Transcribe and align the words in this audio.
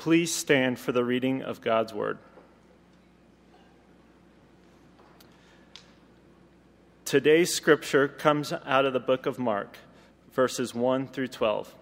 Please 0.00 0.34
stand 0.34 0.78
for 0.78 0.92
the 0.92 1.04
reading 1.04 1.42
of 1.42 1.60
God's 1.60 1.92
word. 1.92 2.16
Today's 7.04 7.54
scripture 7.54 8.08
comes 8.08 8.50
out 8.50 8.86
of 8.86 8.94
the 8.94 8.98
book 8.98 9.26
of 9.26 9.38
Mark, 9.38 9.76
verses 10.32 10.74
1 10.74 11.08
through 11.08 11.28
12. 11.28 11.74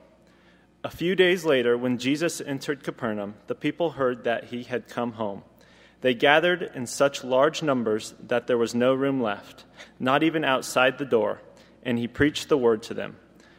A 0.82 0.90
few 0.90 1.14
days 1.14 1.44
later, 1.44 1.78
when 1.78 1.96
Jesus 1.96 2.40
entered 2.40 2.82
Capernaum, 2.82 3.36
the 3.46 3.54
people 3.54 3.90
heard 3.90 4.24
that 4.24 4.46
he 4.46 4.64
had 4.64 4.88
come 4.88 5.12
home. 5.12 5.44
They 6.00 6.14
gathered 6.14 6.72
in 6.74 6.88
such 6.88 7.22
large 7.22 7.62
numbers 7.62 8.14
that 8.26 8.48
there 8.48 8.58
was 8.58 8.74
no 8.74 8.94
room 8.94 9.22
left, 9.22 9.64
not 10.00 10.24
even 10.24 10.42
outside 10.42 10.98
the 10.98 11.04
door, 11.04 11.40
and 11.84 12.00
he 12.00 12.08
preached 12.08 12.48
the 12.48 12.58
word 12.58 12.82
to 12.82 12.94
them. 12.94 13.14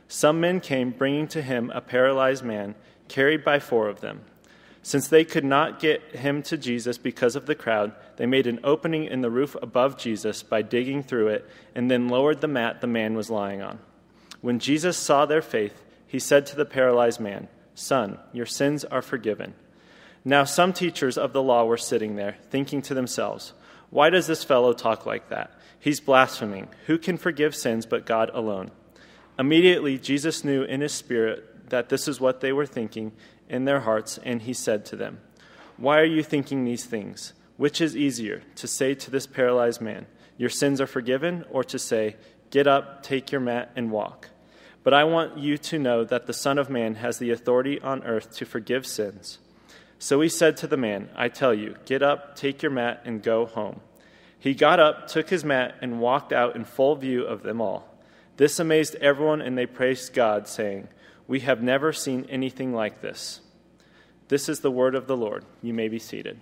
Some 0.10 0.41
men 0.41 0.60
came 0.60 0.91
bringing 0.91 1.30
to 1.30 1.41
him 1.41 1.71
a 1.73 1.80
paralyzed 1.80 2.44
man, 2.44 2.76
carried 3.07 3.46
by 3.46 3.60
four 3.60 3.88
of 3.88 4.02
them. 4.02 4.26
Since 4.82 5.07
they 5.07 5.25
could 5.25 5.43
not 5.43 5.80
get 5.80 6.02
him 6.16 6.42
to 6.43 6.57
Jesus 6.57 6.97
because 6.97 7.36
of 7.36 7.46
the 7.46 7.56
crowd, 7.56 7.93
they 8.15 8.25
made 8.25 8.47
an 8.47 8.60
opening 8.64 9.05
in 9.05 9.21
the 9.21 9.29
roof 9.29 9.55
above 9.61 9.97
Jesus 9.97 10.42
by 10.42 10.61
digging 10.61 11.04
through 11.04 11.28
it, 11.28 11.50
and 11.75 11.92
then 11.92 12.07
lowered 12.07 12.42
the 12.42 12.47
mat 12.47 12.82
the 12.82 12.88
man 12.88 13.15
was 13.15 13.29
lying 13.29 13.61
on. 13.61 13.79
When 14.42 14.60
Jesus 14.60 14.97
saw 14.97 15.25
their 15.25 15.42
faith, 15.42 15.83
he 16.07 16.19
said 16.19 16.46
to 16.47 16.55
the 16.55 16.65
paralyzed 16.65 17.19
man, 17.19 17.50
Son, 17.75 18.19
your 18.33 18.46
sins 18.46 18.86
are 18.86 19.02
forgiven. 19.02 19.54
Now 20.25 20.43
some 20.43 20.74
teachers 20.74 21.18
of 21.18 21.33
the 21.33 21.43
law 21.43 21.66
were 21.66 21.77
sitting 21.77 22.16
there, 22.16 22.38
thinking 22.50 22.82
to 22.83 22.93
themselves, 22.93 23.54
Why 23.89 24.10
does 24.10 24.27
this 24.27 24.43
fellow 24.43 24.74
talk 24.74 25.05
like 25.05 25.30
that? 25.30 25.52
He's 25.80 26.00
blaspheming. 26.00 26.68
Who 26.88 26.97
can 26.97 27.18
forgive 27.18 27.55
sins 27.55 27.86
but 27.86 28.05
God 28.05 28.32
alone? 28.33 28.71
Immediately, 29.38 29.97
Jesus 30.00 30.43
knew 30.43 30.64
in 30.64 30.82
his 30.82 30.93
spirit 30.93 31.69
that 31.69 31.89
this 31.89 32.08
is 32.08 32.19
what 32.19 32.41
they 32.41 32.52
were 32.52 32.66
thinking 32.66 33.14
in 33.50 33.66
their 33.66 33.81
hearts, 33.81 34.20
and 34.23 34.44
he 34.44 34.53
said 34.53 34.86
to 34.86 34.95
them, 34.95 35.20
Why 35.78 36.00
are 36.00 36.06
you 36.06 36.23
thinking 36.23 36.64
these 36.64 36.86
things? 36.86 37.34
Which 37.58 37.81
is 37.81 37.98
easier, 37.98 38.44
to 38.56 38.67
say 38.67 38.94
to 38.94 39.11
this 39.11 39.28
paralyzed 39.28 39.81
man, 39.81 40.06
Your 40.38 40.50
sins 40.50 40.80
are 40.80 40.88
forgiven, 40.88 41.44
or 41.50 41.64
to 41.66 41.80
say, 41.80 42.16
Get 42.52 42.67
up, 42.67 43.03
take 43.03 43.31
your 43.31 43.41
mat, 43.41 43.72
and 43.75 43.91
walk? 43.91 44.30
But 44.83 44.94
I 44.94 45.03
want 45.03 45.38
you 45.38 45.58
to 45.58 45.80
know 45.80 46.03
that 46.06 46.25
the 46.25 46.33
Son 46.33 46.58
of 46.58 46.69
Man 46.69 46.95
has 46.95 47.17
the 47.17 47.31
authority 47.31 47.80
on 47.81 48.03
earth 48.03 48.36
to 48.38 48.45
forgive 48.45 48.88
sins. 48.88 49.39
So 50.00 50.22
he 50.22 50.30
said 50.30 50.56
to 50.58 50.67
the 50.67 50.78
man, 50.78 51.09
I 51.16 51.28
tell 51.28 51.53
you, 51.53 51.75
get 51.86 52.02
up, 52.02 52.36
take 52.36 52.63
your 52.63 52.72
mat, 52.72 53.02
and 53.03 53.22
go 53.22 53.45
home. 53.45 53.81
He 54.39 54.53
got 54.53 54.80
up, 54.80 55.08
took 55.08 55.30
his 55.30 55.44
mat, 55.44 55.75
and 55.81 56.00
walked 56.00 56.31
out 56.31 56.56
in 56.56 56.63
full 56.63 56.95
view 56.95 57.23
of 57.23 57.44
them 57.44 57.59
all. 57.59 57.94
This 58.38 58.58
amazed 58.58 58.95
everyone, 58.95 59.41
and 59.41 59.58
they 59.58 59.66
praised 59.66 60.13
God, 60.13 60.47
saying, 60.47 60.88
We 61.30 61.41
have 61.41 61.61
never 61.61 61.94
seen 61.94 62.25
anything 62.27 62.73
like 62.73 63.02
this. 63.02 63.39
This 64.30 64.49
is 64.49 64.61
the 64.61 64.72
word 64.72 64.95
of 64.95 65.05
the 65.05 65.16
Lord. 65.16 65.45
You 65.61 65.75
may 65.75 65.88
be 65.88 65.99
seated. 65.99 66.39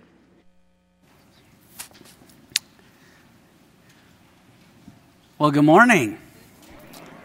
Well, 5.38 5.50
good 5.50 5.66
morning. 5.66 6.16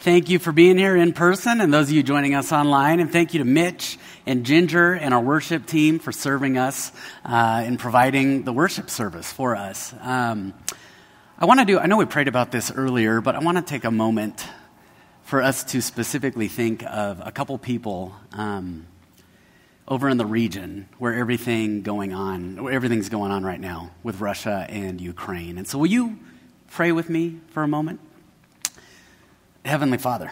Thank 0.01 0.27
you 0.27 0.39
for 0.39 0.51
being 0.51 0.77
here 0.77 0.97
in 0.97 1.13
person 1.13 1.61
and 1.61 1.73
those 1.73 1.87
of 1.87 1.95
you 1.95 2.03
joining 2.03 2.35
us 2.35 2.51
online. 2.51 2.99
And 2.99 3.09
thank 3.09 3.33
you 3.33 3.39
to 3.39 3.45
Mitch 3.45 3.97
and 4.25 4.45
Ginger 4.45 4.91
and 4.91 5.13
our 5.13 5.21
worship 5.21 5.65
team 5.65 5.99
for 5.99 6.11
serving 6.11 6.57
us 6.57 6.91
uh, 7.23 7.63
and 7.65 7.79
providing 7.79 8.43
the 8.43 8.51
worship 8.51 8.89
service 8.89 9.31
for 9.31 9.55
us. 9.55 9.95
Um, 10.01 10.53
I 11.39 11.45
want 11.45 11.61
to 11.61 11.65
do, 11.65 11.79
I 11.79 11.85
know 11.85 11.95
we 11.95 12.03
prayed 12.03 12.27
about 12.27 12.51
this 12.51 12.73
earlier, 12.73 13.21
but 13.21 13.37
I 13.37 13.39
want 13.39 13.57
to 13.57 13.63
take 13.63 13.85
a 13.85 13.91
moment 13.91 14.45
for 15.33 15.41
us 15.41 15.63
to 15.63 15.81
specifically 15.81 16.47
think 16.47 16.83
of 16.83 17.19
a 17.25 17.31
couple 17.31 17.57
people 17.57 18.13
um, 18.33 18.85
over 19.87 20.07
in 20.07 20.17
the 20.17 20.25
region 20.27 20.87
where 20.99 21.15
everything 21.15 21.81
going 21.81 22.13
on, 22.13 22.61
where 22.63 22.71
everything's 22.71 23.09
going 23.09 23.31
on 23.31 23.43
right 23.43 23.59
now 23.59 23.89
with 24.03 24.21
Russia 24.21 24.67
and 24.69 25.01
Ukraine. 25.01 25.57
And 25.57 25.67
so, 25.67 25.79
will 25.79 25.87
you 25.87 26.19
pray 26.69 26.91
with 26.91 27.09
me 27.09 27.39
for 27.49 27.63
a 27.63 27.67
moment? 27.67 27.99
Heavenly 29.65 29.97
Father, 29.97 30.31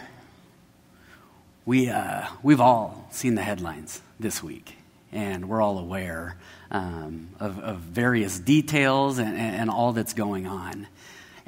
we 1.66 1.88
uh, 1.88 2.28
we've 2.44 2.60
all 2.60 3.08
seen 3.10 3.34
the 3.34 3.42
headlines 3.42 4.00
this 4.20 4.40
week, 4.40 4.76
and 5.10 5.48
we're 5.48 5.60
all 5.60 5.80
aware 5.80 6.36
um, 6.70 7.30
of, 7.40 7.58
of, 7.58 7.78
various 7.78 8.38
details 8.38 9.18
and, 9.18 9.36
and, 9.36 9.68
all 9.68 9.92
that's 9.92 10.14
going 10.14 10.46
on, 10.46 10.86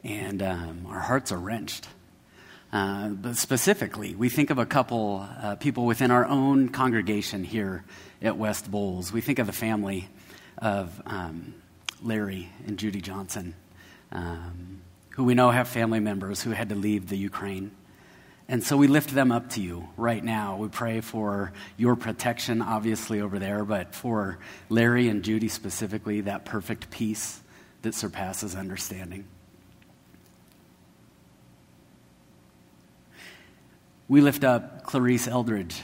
and 0.02 0.42
um, 0.42 0.86
our 0.88 0.98
hearts 0.98 1.30
are 1.30 1.38
wrenched. 1.38 1.86
Uh, 2.74 3.10
but 3.10 3.36
specifically, 3.36 4.16
we 4.16 4.28
think 4.28 4.50
of 4.50 4.58
a 4.58 4.66
couple 4.66 5.24
uh, 5.40 5.54
people 5.54 5.86
within 5.86 6.10
our 6.10 6.26
own 6.26 6.68
congregation 6.68 7.44
here 7.44 7.84
at 8.20 8.36
West 8.36 8.68
Bowles. 8.68 9.12
We 9.12 9.20
think 9.20 9.38
of 9.38 9.46
the 9.46 9.52
family 9.52 10.08
of 10.58 11.00
um, 11.06 11.54
Larry 12.02 12.50
and 12.66 12.76
Judy 12.76 13.00
Johnson, 13.00 13.54
um, 14.10 14.80
who 15.10 15.22
we 15.22 15.34
know 15.34 15.52
have 15.52 15.68
family 15.68 16.00
members 16.00 16.42
who 16.42 16.50
had 16.50 16.70
to 16.70 16.74
leave 16.74 17.08
the 17.08 17.16
Ukraine. 17.16 17.70
And 18.48 18.64
so 18.64 18.76
we 18.76 18.88
lift 18.88 19.10
them 19.14 19.30
up 19.30 19.50
to 19.50 19.62
you 19.62 19.88
right 19.96 20.22
now. 20.22 20.56
We 20.56 20.66
pray 20.66 21.00
for 21.00 21.52
your 21.76 21.94
protection, 21.94 22.60
obviously, 22.60 23.20
over 23.20 23.38
there, 23.38 23.64
but 23.64 23.94
for 23.94 24.40
Larry 24.68 25.08
and 25.08 25.22
Judy 25.22 25.46
specifically, 25.46 26.22
that 26.22 26.44
perfect 26.44 26.90
peace 26.90 27.40
that 27.82 27.94
surpasses 27.94 28.56
understanding. 28.56 29.28
We 34.06 34.20
lift 34.20 34.44
up 34.44 34.82
Clarice 34.82 35.26
Eldridge, 35.26 35.80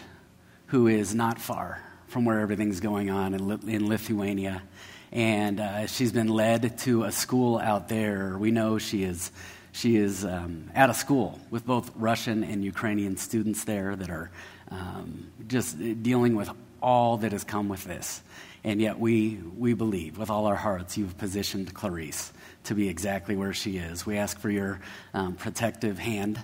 who 0.67 0.89
is 0.89 1.15
not 1.15 1.41
far 1.41 1.83
from 2.07 2.27
where 2.27 2.41
everything's 2.41 2.79
going 2.79 3.09
on 3.09 3.33
in, 3.33 3.51
in 3.67 3.89
Lithuania. 3.89 4.63
And 5.11 5.59
uh, 5.59 5.87
she's 5.87 6.13
been 6.13 6.29
led 6.29 6.77
to 6.81 7.05
a 7.05 7.13
school 7.13 7.59
out 7.59 7.89
there. 7.89 8.37
We 8.37 8.51
know 8.51 8.77
she 8.77 9.05
is, 9.05 9.33
she 9.73 9.97
is 9.97 10.23
um, 10.23 10.71
at 10.75 10.91
a 10.91 10.95
school 10.95 11.41
with 11.49 11.65
both 11.65 11.91
Russian 11.97 12.45
and 12.45 12.63
Ukrainian 12.63 13.17
students 13.17 13.65
there 13.65 13.97
that 13.97 14.11
are 14.11 14.31
um, 14.71 15.31
just 15.49 15.79
dealing 16.03 16.37
with 16.37 16.51
all 16.83 17.17
that 17.17 17.33
has 17.33 17.43
come 17.43 17.71
with 17.71 17.85
this. 17.85 18.21
And 18.65 18.83
yet, 18.83 19.01
we, 19.01 19.41
we 19.57 19.73
believe 19.73 20.19
with 20.19 20.29
all 20.29 20.45
our 20.45 20.57
hearts 20.57 20.99
you've 20.99 21.17
positioned 21.17 21.73
Clarice 21.73 22.35
to 22.65 22.75
be 22.75 22.91
exactly 22.91 23.35
where 23.35 23.55
she 23.55 23.79
is. 23.79 24.05
We 24.05 24.19
ask 24.19 24.39
for 24.39 24.51
your 24.51 24.79
um, 25.15 25.37
protective 25.37 25.99
hand 25.99 26.39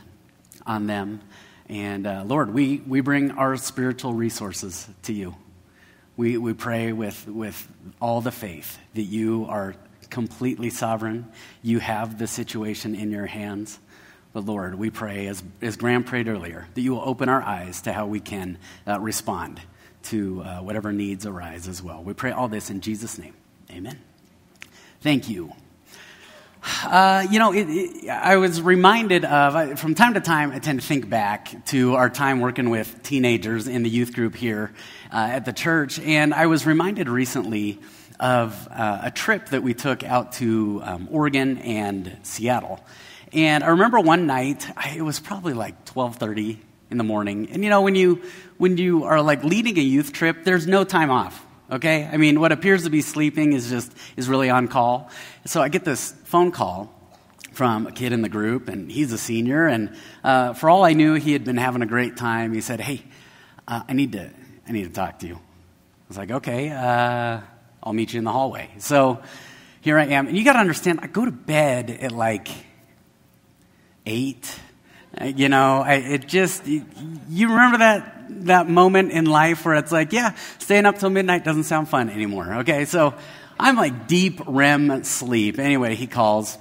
on 0.67 0.87
them. 0.87 1.21
And 1.69 2.07
uh, 2.07 2.25
Lord, 2.27 2.55
we, 2.55 2.83
we 2.87 3.01
bring 3.01 3.33
our 3.33 3.57
spiritual 3.57 4.15
resources 4.15 4.89
to 5.03 5.13
you. 5.13 5.35
We, 6.17 6.39
we 6.39 6.55
pray 6.55 6.93
with, 6.93 7.27
with 7.27 7.69
all 8.01 8.21
the 8.21 8.31
faith 8.33 8.79
that 8.95 9.03
you 9.03 9.47
are 9.49 9.75
completely 10.09 10.71
sovereign. 10.71 11.27
You 11.63 11.79
have 11.81 12.19
the 12.19 12.27
situation 12.27 12.95
in 12.95 13.11
your 13.11 13.27
hands. 13.27 13.79
But 14.33 14.45
Lord, 14.45 14.77
we 14.77 14.91
pray, 14.91 15.27
as, 15.27 15.43
as 15.61 15.77
Graham 15.77 16.05
prayed 16.05 16.29
earlier, 16.29 16.69
that 16.75 16.81
you 16.81 16.93
will 16.93 17.03
open 17.05 17.29
our 17.29 17.43
eyes 17.43 17.83
to 17.83 17.93
how 17.93 18.07
we 18.07 18.21
can 18.21 18.59
uh, 18.87 19.01
respond 19.01 19.61
to 20.05 20.43
uh, 20.43 20.59
whatever 20.59 20.93
needs 20.93 21.27
arise 21.27 21.69
as 21.69 21.83
well. 21.83 22.03
We 22.03 22.15
pray 22.15 22.31
all 22.31 22.49
this 22.49 22.71
in 22.71 22.81
Jesus' 22.81 23.19
name. 23.19 23.35
Amen. 23.71 23.99
Thank 25.01 25.29
you. 25.29 25.53
Uh, 26.85 27.27
you 27.31 27.39
know, 27.39 27.53
it, 27.53 27.67
it, 27.69 28.09
I 28.09 28.37
was 28.37 28.61
reminded 28.61 29.25
of, 29.25 29.79
from 29.79 29.95
time 29.95 30.15
to 30.15 30.21
time, 30.21 30.51
I 30.51 30.59
tend 30.59 30.81
to 30.81 30.87
think 30.87 31.09
back 31.09 31.67
to 31.67 31.95
our 31.95 32.11
time 32.11 32.41
working 32.41 32.71
with 32.71 33.03
teenagers 33.03 33.69
in 33.69 33.85
the 33.85 33.91
youth 33.91 34.13
group 34.13 34.35
here 34.35 34.73
uh, 35.13 35.17
at 35.17 35.45
the 35.45 35.53
church. 35.53 36.01
And 36.01 36.35
I 36.35 36.47
was 36.47 36.67
reminded 36.67 37.09
recently 37.09 37.79
of 38.19 38.69
uh, 38.71 39.01
a 39.05 39.11
trip 39.11 39.51
that 39.51 39.63
we 39.63 39.75
took 39.75 40.03
out 40.03 40.33
to 40.33 40.81
um, 40.85 41.09
Oregon 41.11 41.59
and 41.59 42.17
Seattle. 42.25 42.85
And 43.33 43.63
I 43.63 43.69
remember 43.69 44.01
one 44.01 44.27
night, 44.27 44.67
it 44.95 45.03
was 45.03 45.21
probably 45.21 45.53
like 45.53 45.75
1230 45.89 46.61
in 46.91 46.99
the 46.99 47.05
morning. 47.05 47.49
And 47.53 47.63
you 47.63 47.71
know, 47.71 47.83
when 47.83 47.95
you, 47.95 48.23
when 48.59 48.77
you 48.77 49.05
are 49.05 49.23
like 49.23 49.45
leading 49.45 49.79
a 49.79 49.83
youth 49.83 50.13
trip, 50.13 50.45
there's 50.45 50.67
no 50.67 50.83
time 50.83 51.11
off 51.11 51.46
okay? 51.71 52.09
I 52.11 52.17
mean, 52.17 52.41
what 52.41 52.53
appears 52.53 52.85
to 52.85 52.91
be 52.91 53.03
sleeping 53.03 53.53
is 53.53 53.71
just, 53.71 53.93
is 54.17 54.29
really 54.29 54.51
on 54.51 54.69
call. 54.69 55.11
So 55.45 55.63
I 55.63 55.69
get 55.69 55.85
this 55.85 56.13
phone 56.25 56.53
call 56.53 56.93
from 57.53 57.87
a 57.87 57.93
kid 57.93 58.13
in 58.13 58.23
the 58.23 58.29
group, 58.29 58.69
and 58.69 58.91
he's 58.91 59.13
a 59.13 59.19
senior, 59.19 59.67
and 59.67 59.97
uh, 60.23 60.53
for 60.53 60.69
all 60.69 60.85
I 60.85 60.93
knew, 60.93 61.15
he 61.15 61.33
had 61.33 61.45
been 61.45 61.57
having 61.57 61.83
a 61.83 61.87
great 61.87 62.17
time. 62.17 62.53
He 62.53 62.61
said, 62.61 62.81
hey, 62.81 63.03
uh, 63.67 63.83
I, 63.89 63.95
need 63.95 64.13
to, 64.13 64.31
I 64.69 64.73
need 64.73 64.85
to 64.85 64.91
talk 64.91 65.21
to 65.21 65.27
you. 65.27 65.37
I 65.37 66.09
was 66.09 66.19
like, 66.19 66.31
okay, 66.31 66.71
uh, 66.71 67.41
I'll 67.83 67.93
meet 67.93 68.13
you 68.13 68.19
in 68.19 68.25
the 68.25 68.33
hallway. 68.33 68.71
So 68.79 69.23
here 69.81 69.99
I 69.99 70.07
am, 70.07 70.29
and 70.29 70.37
you 70.37 70.45
got 70.45 70.55
to 70.55 70.59
understand, 70.59 71.01
I 71.03 71.07
go 71.07 71.25
to 71.25 71.31
bed 71.31 71.91
at 71.91 72.13
like 72.13 72.49
8, 74.05 74.61
you 75.25 75.49
know, 75.49 75.83
I, 75.85 75.95
it 75.95 76.27
just, 76.27 76.67
you, 76.67 76.85
remember 77.49 77.79
that 77.79 78.13
that 78.29 78.69
moment 78.69 79.13
in 79.13 79.25
life 79.25 79.65
where 79.65 79.77
it's 79.77 79.93
like, 79.93 80.13
yeah, 80.13 80.35
staying 80.59 80.85
up 80.85 80.99
till 80.99 81.11
midnight 81.11 81.45
doesn't 81.45 81.65
sound 81.65 81.89
fun 81.89 82.11
anymore. 82.11 82.57
Okay, 82.57 82.85
so 82.85 83.15
I'm 83.59 83.77
like 83.77 84.09
deep 84.09 84.41
REM 84.47 85.05
sleep. 85.05 85.59
Anyway, 85.59 85.95
he 85.95 86.07
calls 86.07 86.59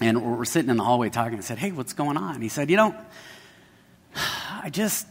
and 0.00 0.38
we're 0.38 0.44
sitting 0.44 0.70
in 0.70 0.76
the 0.76 0.84
hallway 0.84 1.10
talking. 1.10 1.38
I 1.38 1.42
said, 1.42 1.58
hey, 1.58 1.72
what's 1.72 1.92
going 1.92 2.16
on? 2.16 2.40
He 2.40 2.48
said, 2.48 2.70
you 2.70 2.76
know, 2.76 2.94
I 4.14 4.70
just, 4.70 5.06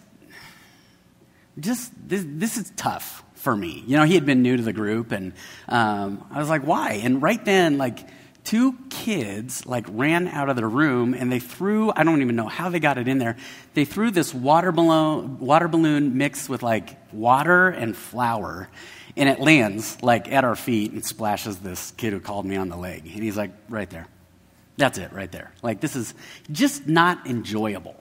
just, 1.59 1.91
this, 2.07 2.23
this 2.25 2.57
is 2.57 2.71
tough 2.75 3.23
for 3.35 3.55
me. 3.55 3.83
You 3.85 3.97
know, 3.97 4.03
he 4.03 4.15
had 4.15 4.25
been 4.25 4.41
new 4.41 4.57
to 4.57 4.63
the 4.63 4.73
group, 4.73 5.11
and 5.11 5.33
um, 5.67 6.25
I 6.31 6.39
was 6.39 6.49
like, 6.49 6.63
why? 6.63 6.93
And 7.03 7.21
right 7.21 7.43
then, 7.43 7.77
like, 7.77 7.99
two 8.47 8.75
kids 8.89 9.65
like 9.65 9.85
ran 9.89 10.27
out 10.27 10.49
of 10.49 10.55
the 10.55 10.65
room 10.65 11.13
and 11.13 11.31
they 11.31 11.39
threw 11.39 11.91
i 11.95 12.03
don't 12.03 12.21
even 12.21 12.35
know 12.35 12.47
how 12.47 12.69
they 12.69 12.79
got 12.79 12.97
it 12.97 13.07
in 13.07 13.17
there 13.17 13.35
they 13.73 13.83
threw 13.83 14.09
this 14.09 14.33
water 14.33 14.71
balloon 14.71 15.37
water 15.39 15.67
balloon 15.67 16.17
mixed 16.17 16.47
with 16.47 16.63
like 16.63 16.97
water 17.11 17.67
and 17.67 17.95
flour 17.95 18.69
and 19.17 19.27
it 19.27 19.39
lands 19.39 20.01
like 20.03 20.31
at 20.31 20.45
our 20.45 20.55
feet 20.55 20.91
and 20.91 21.03
splashes 21.03 21.57
this 21.57 21.91
kid 21.97 22.13
who 22.13 22.19
called 22.19 22.45
me 22.45 22.55
on 22.55 22.69
the 22.69 22.77
leg. 22.77 23.01
And 23.05 23.23
he's 23.23 23.35
like 23.35 23.51
right 23.67 23.89
there. 23.89 24.07
That's 24.77 24.99
it 24.99 25.11
right 25.11 25.31
there. 25.31 25.51
Like 25.63 25.81
this 25.81 25.95
is 25.95 26.13
just 26.51 26.87
not 26.87 27.25
enjoyable. 27.25 27.95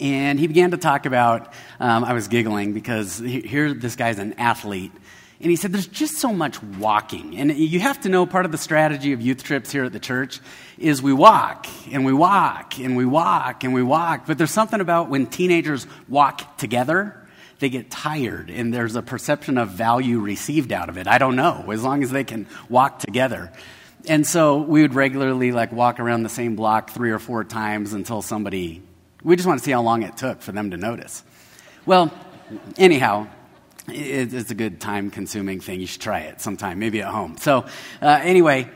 And 0.00 0.38
he 0.38 0.48
began 0.48 0.72
to 0.72 0.76
talk 0.76 1.06
about 1.06 1.52
um, 1.78 2.04
i 2.04 2.12
was 2.12 2.28
giggling 2.28 2.74
because 2.74 3.18
here 3.18 3.74
this 3.74 3.96
guy's 3.96 4.18
an 4.18 4.34
athlete 4.34 4.92
and 5.40 5.48
he 5.48 5.56
said, 5.56 5.72
There's 5.72 5.86
just 5.86 6.18
so 6.18 6.32
much 6.32 6.62
walking. 6.62 7.38
And 7.38 7.56
you 7.56 7.80
have 7.80 8.00
to 8.02 8.10
know 8.10 8.26
part 8.26 8.44
of 8.44 8.52
the 8.52 8.58
strategy 8.58 9.12
of 9.12 9.22
youth 9.22 9.42
trips 9.42 9.72
here 9.72 9.84
at 9.84 9.92
the 9.92 10.00
church 10.00 10.40
is 10.78 11.02
we 11.02 11.14
walk 11.14 11.66
and 11.90 12.04
we 12.04 12.12
walk 12.12 12.78
and 12.78 12.94
we 12.94 13.06
walk 13.06 13.64
and 13.64 13.72
we 13.72 13.82
walk. 13.82 14.26
But 14.26 14.36
there's 14.36 14.50
something 14.50 14.80
about 14.80 15.08
when 15.08 15.26
teenagers 15.26 15.86
walk 16.08 16.58
together, 16.58 17.16
they 17.58 17.70
get 17.70 17.90
tired 17.90 18.50
and 18.50 18.72
there's 18.72 18.96
a 18.96 19.02
perception 19.02 19.56
of 19.56 19.70
value 19.70 20.18
received 20.18 20.72
out 20.72 20.90
of 20.90 20.98
it. 20.98 21.06
I 21.06 21.16
don't 21.16 21.36
know, 21.36 21.70
as 21.70 21.82
long 21.82 22.02
as 22.02 22.10
they 22.10 22.24
can 22.24 22.46
walk 22.68 22.98
together. 22.98 23.50
And 24.08 24.26
so 24.26 24.58
we 24.58 24.82
would 24.82 24.94
regularly 24.94 25.52
like 25.52 25.72
walk 25.72 26.00
around 26.00 26.22
the 26.22 26.28
same 26.28 26.54
block 26.54 26.90
three 26.90 27.10
or 27.10 27.18
four 27.18 27.44
times 27.44 27.94
until 27.94 28.20
somebody, 28.20 28.82
we 29.22 29.36
just 29.36 29.46
want 29.46 29.58
to 29.58 29.64
see 29.64 29.72
how 29.72 29.82
long 29.82 30.02
it 30.02 30.18
took 30.18 30.42
for 30.42 30.52
them 30.52 30.70
to 30.70 30.76
notice. 30.76 31.22
Well, 31.86 32.12
anyhow, 32.76 33.28
it's 33.88 34.50
a 34.50 34.54
good 34.54 34.80
time 34.80 35.10
consuming 35.10 35.60
thing. 35.60 35.80
You 35.80 35.86
should 35.86 36.00
try 36.00 36.20
it 36.20 36.40
sometime, 36.40 36.78
maybe 36.78 37.02
at 37.02 37.08
home. 37.08 37.36
So, 37.38 37.66
uh, 38.02 38.20
anyway, 38.22 38.68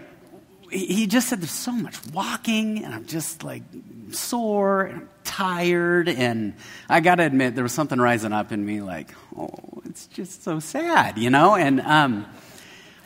he 0.70 1.06
just 1.06 1.28
said 1.28 1.40
there's 1.40 1.50
so 1.50 1.72
much 1.72 1.96
walking, 2.12 2.84
and 2.84 2.94
I'm 2.94 3.06
just 3.06 3.44
like 3.44 3.62
sore 4.10 4.82
and 4.82 5.08
tired. 5.22 6.08
And 6.08 6.54
I 6.88 7.00
got 7.00 7.16
to 7.16 7.24
admit, 7.24 7.54
there 7.54 7.62
was 7.62 7.72
something 7.72 8.00
rising 8.00 8.32
up 8.32 8.52
in 8.52 8.64
me 8.64 8.80
like, 8.80 9.14
oh, 9.36 9.82
it's 9.84 10.06
just 10.08 10.42
so 10.42 10.58
sad, 10.58 11.18
you 11.18 11.30
know? 11.30 11.54
And 11.54 11.80
um, 11.80 12.26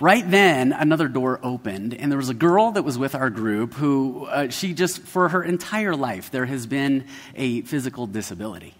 right 0.01 0.29
then, 0.29 0.73
another 0.73 1.09
door 1.09 1.41
opened, 1.43 1.95
and 1.95 2.11
there 2.11 2.19
was 2.19 2.31
a 2.31 2.35
girl 2.35 2.73
that 2.73 2.85
was 2.85 2.99
with 2.99 3.15
our 3.15 3.31
group 3.31 3.75
who 3.75 4.27
uh, 4.27 4.49
she 4.49 4.73
just, 4.73 5.01
for 5.01 5.29
her 5.29 5.43
entire 5.43 5.95
life, 5.95 6.31
there 6.31 6.47
has 6.47 6.67
been 6.67 7.07
a 7.35 7.63
physical 7.63 8.07
disability. 8.07 8.75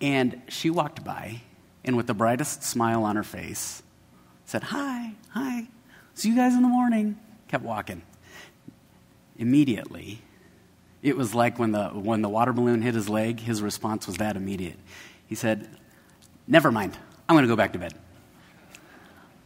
And 0.00 0.42
she 0.48 0.70
walked 0.70 1.04
by 1.04 1.42
and 1.84 1.96
with 1.96 2.06
the 2.06 2.14
brightest 2.14 2.62
smile 2.62 3.04
on 3.04 3.16
her 3.16 3.22
face, 3.22 3.82
said, 4.44 4.62
Hi, 4.64 5.14
hi, 5.30 5.66
see 6.14 6.28
you 6.28 6.36
guys 6.36 6.54
in 6.54 6.62
the 6.62 6.68
morning. 6.68 7.18
Kept 7.48 7.64
walking. 7.64 8.02
Immediately, 9.36 10.20
it 11.02 11.16
was 11.16 11.34
like 11.34 11.58
when 11.58 11.72
the, 11.72 11.88
when 11.88 12.22
the 12.22 12.28
water 12.28 12.52
balloon 12.52 12.82
hit 12.82 12.94
his 12.94 13.08
leg, 13.08 13.40
his 13.40 13.60
response 13.60 14.06
was 14.06 14.16
that 14.18 14.36
immediate. 14.36 14.78
He 15.26 15.34
said, 15.34 15.68
Never 16.46 16.70
mind, 16.70 16.96
I'm 17.28 17.34
going 17.34 17.44
to 17.44 17.48
go 17.48 17.56
back 17.56 17.72
to 17.72 17.78
bed. 17.78 17.94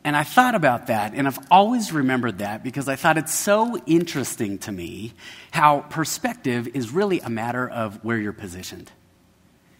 And 0.06 0.14
I 0.14 0.22
thought 0.22 0.54
about 0.54 0.86
that, 0.86 1.14
and 1.14 1.26
I've 1.26 1.38
always 1.50 1.92
remembered 1.92 2.38
that 2.38 2.62
because 2.62 2.88
I 2.88 2.94
thought 2.94 3.18
it's 3.18 3.34
so 3.34 3.76
interesting 3.86 4.58
to 4.58 4.70
me 4.70 5.14
how 5.50 5.80
perspective 5.80 6.68
is 6.74 6.90
really 6.90 7.18
a 7.20 7.28
matter 7.28 7.68
of 7.68 8.04
where 8.04 8.16
you're 8.16 8.32
positioned. 8.32 8.92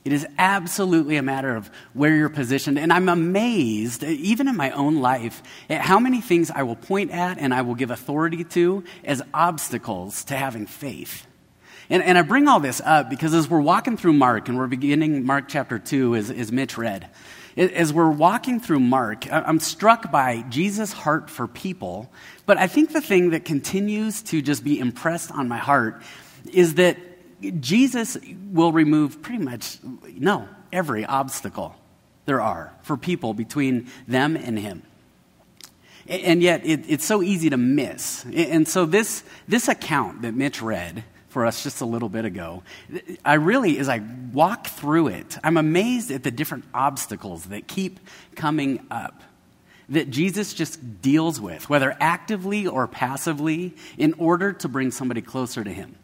It 0.07 0.13
is 0.13 0.25
absolutely 0.39 1.17
a 1.17 1.23
matter 1.23 1.57
of 1.57 1.69
where 1.93 2.15
you're 2.15 2.29
positioned. 2.29 2.79
And 2.79 2.93
I'm 2.93 3.09
amazed, 3.09 4.05
even 4.05 4.47
in 4.47 4.57
my 4.57 4.71
own 4.71 5.01
life, 5.01 5.43
at 5.69 5.81
how 5.81 5.99
many 5.99 6.21
things 6.21 6.49
I 6.49 6.63
will 6.63 6.77
point 6.77 7.11
at 7.11 7.39
and 7.39 7.53
I 7.53 7.63
will 7.63 7.75
give 7.75 7.91
authority 7.91 8.45
to 8.45 8.85
as 9.05 9.21
obstacles 9.35 10.23
to 10.27 10.37
having 10.37 10.67
faith. 10.67 11.27
And, 11.91 12.05
and 12.05 12.17
I 12.17 12.23
bring 12.23 12.47
all 12.47 12.61
this 12.61 12.81
up 12.85 13.11
because 13.11 13.35
as 13.35 13.51
we're 13.51 13.61
walking 13.61 13.97
through 13.97 14.13
Mark, 14.13 14.49
and 14.49 14.57
we're 14.57 14.69
beginning 14.69 15.27
Mark 15.27 15.47
chapter 15.49 15.81
2, 15.81 16.15
as, 16.15 16.31
as 16.31 16.53
Mitch 16.53 16.79
read, 16.79 17.11
as 17.57 17.93
we're 17.93 18.09
walking 18.09 18.61
through 18.61 18.79
Mark, 18.79 19.27
I'm 19.33 19.59
struck 19.59 20.13
by 20.13 20.43
Jesus' 20.43 20.93
heart 20.93 21.29
for 21.29 21.49
people. 21.49 22.13
But 22.45 22.59
I 22.59 22.69
think 22.69 22.93
the 22.93 23.01
thing 23.01 23.31
that 23.31 23.45
continues 23.45 24.23
to 24.23 24.41
just 24.41 24.63
be 24.63 24.79
impressed 24.79 25.33
on 25.33 25.49
my 25.49 25.59
heart 25.59 26.01
is 26.53 26.75
that 26.75 26.97
Jesus 27.61 28.17
will 28.53 28.73
remove 28.73 29.23
pretty 29.23 29.43
much, 29.43 29.79
no, 30.15 30.49
every 30.73 31.05
obstacle 31.05 31.75
there 32.25 32.41
are 32.41 32.73
for 32.83 32.97
people 32.97 33.35
between 33.35 33.89
them 34.07 34.37
and 34.37 34.59
Him. 34.59 34.83
And 36.09 36.43
yet, 36.43 36.65
it, 36.65 36.85
it's 36.89 37.05
so 37.05 37.23
easy 37.23 37.51
to 37.51 37.57
miss. 37.57 38.25
And 38.25 38.69
so, 38.69 38.85
this, 38.85 39.25
this 39.49 39.69
account 39.69 40.23
that 40.23 40.35
Mitch 40.35 40.63
read 40.63 41.03
for 41.29 41.45
us 41.45 41.63
just 41.63 41.81
a 41.81 41.85
little 41.85 42.09
bit 42.09 42.25
ago, 42.25 42.63
I 43.25 43.35
really, 43.35 43.79
as 43.79 43.89
I 43.89 44.03
walk 44.33 44.69
through 44.69 45.09
it, 45.09 45.37
I'm 45.43 45.57
amazed 45.57 46.11
at 46.11 46.23
the 46.23 46.31
different 46.31 46.65
obstacles 46.73 47.47
that 47.47 47.67
keep 47.67 47.99
coming 48.37 48.87
up 48.91 49.23
that 49.89 50.11
Jesus 50.11 50.55
just 50.55 51.01
deals 51.01 51.41
with, 51.41 51.69
whether 51.69 51.97
actively 52.01 52.67
or 52.67 52.89
passively, 52.89 53.75
in 53.97 54.15
order 54.15 54.53
to 54.53 54.69
bring 54.69 54.91
somebody 54.91 55.23
closer 55.23 55.63
to 55.63 55.73
Him. 55.73 55.97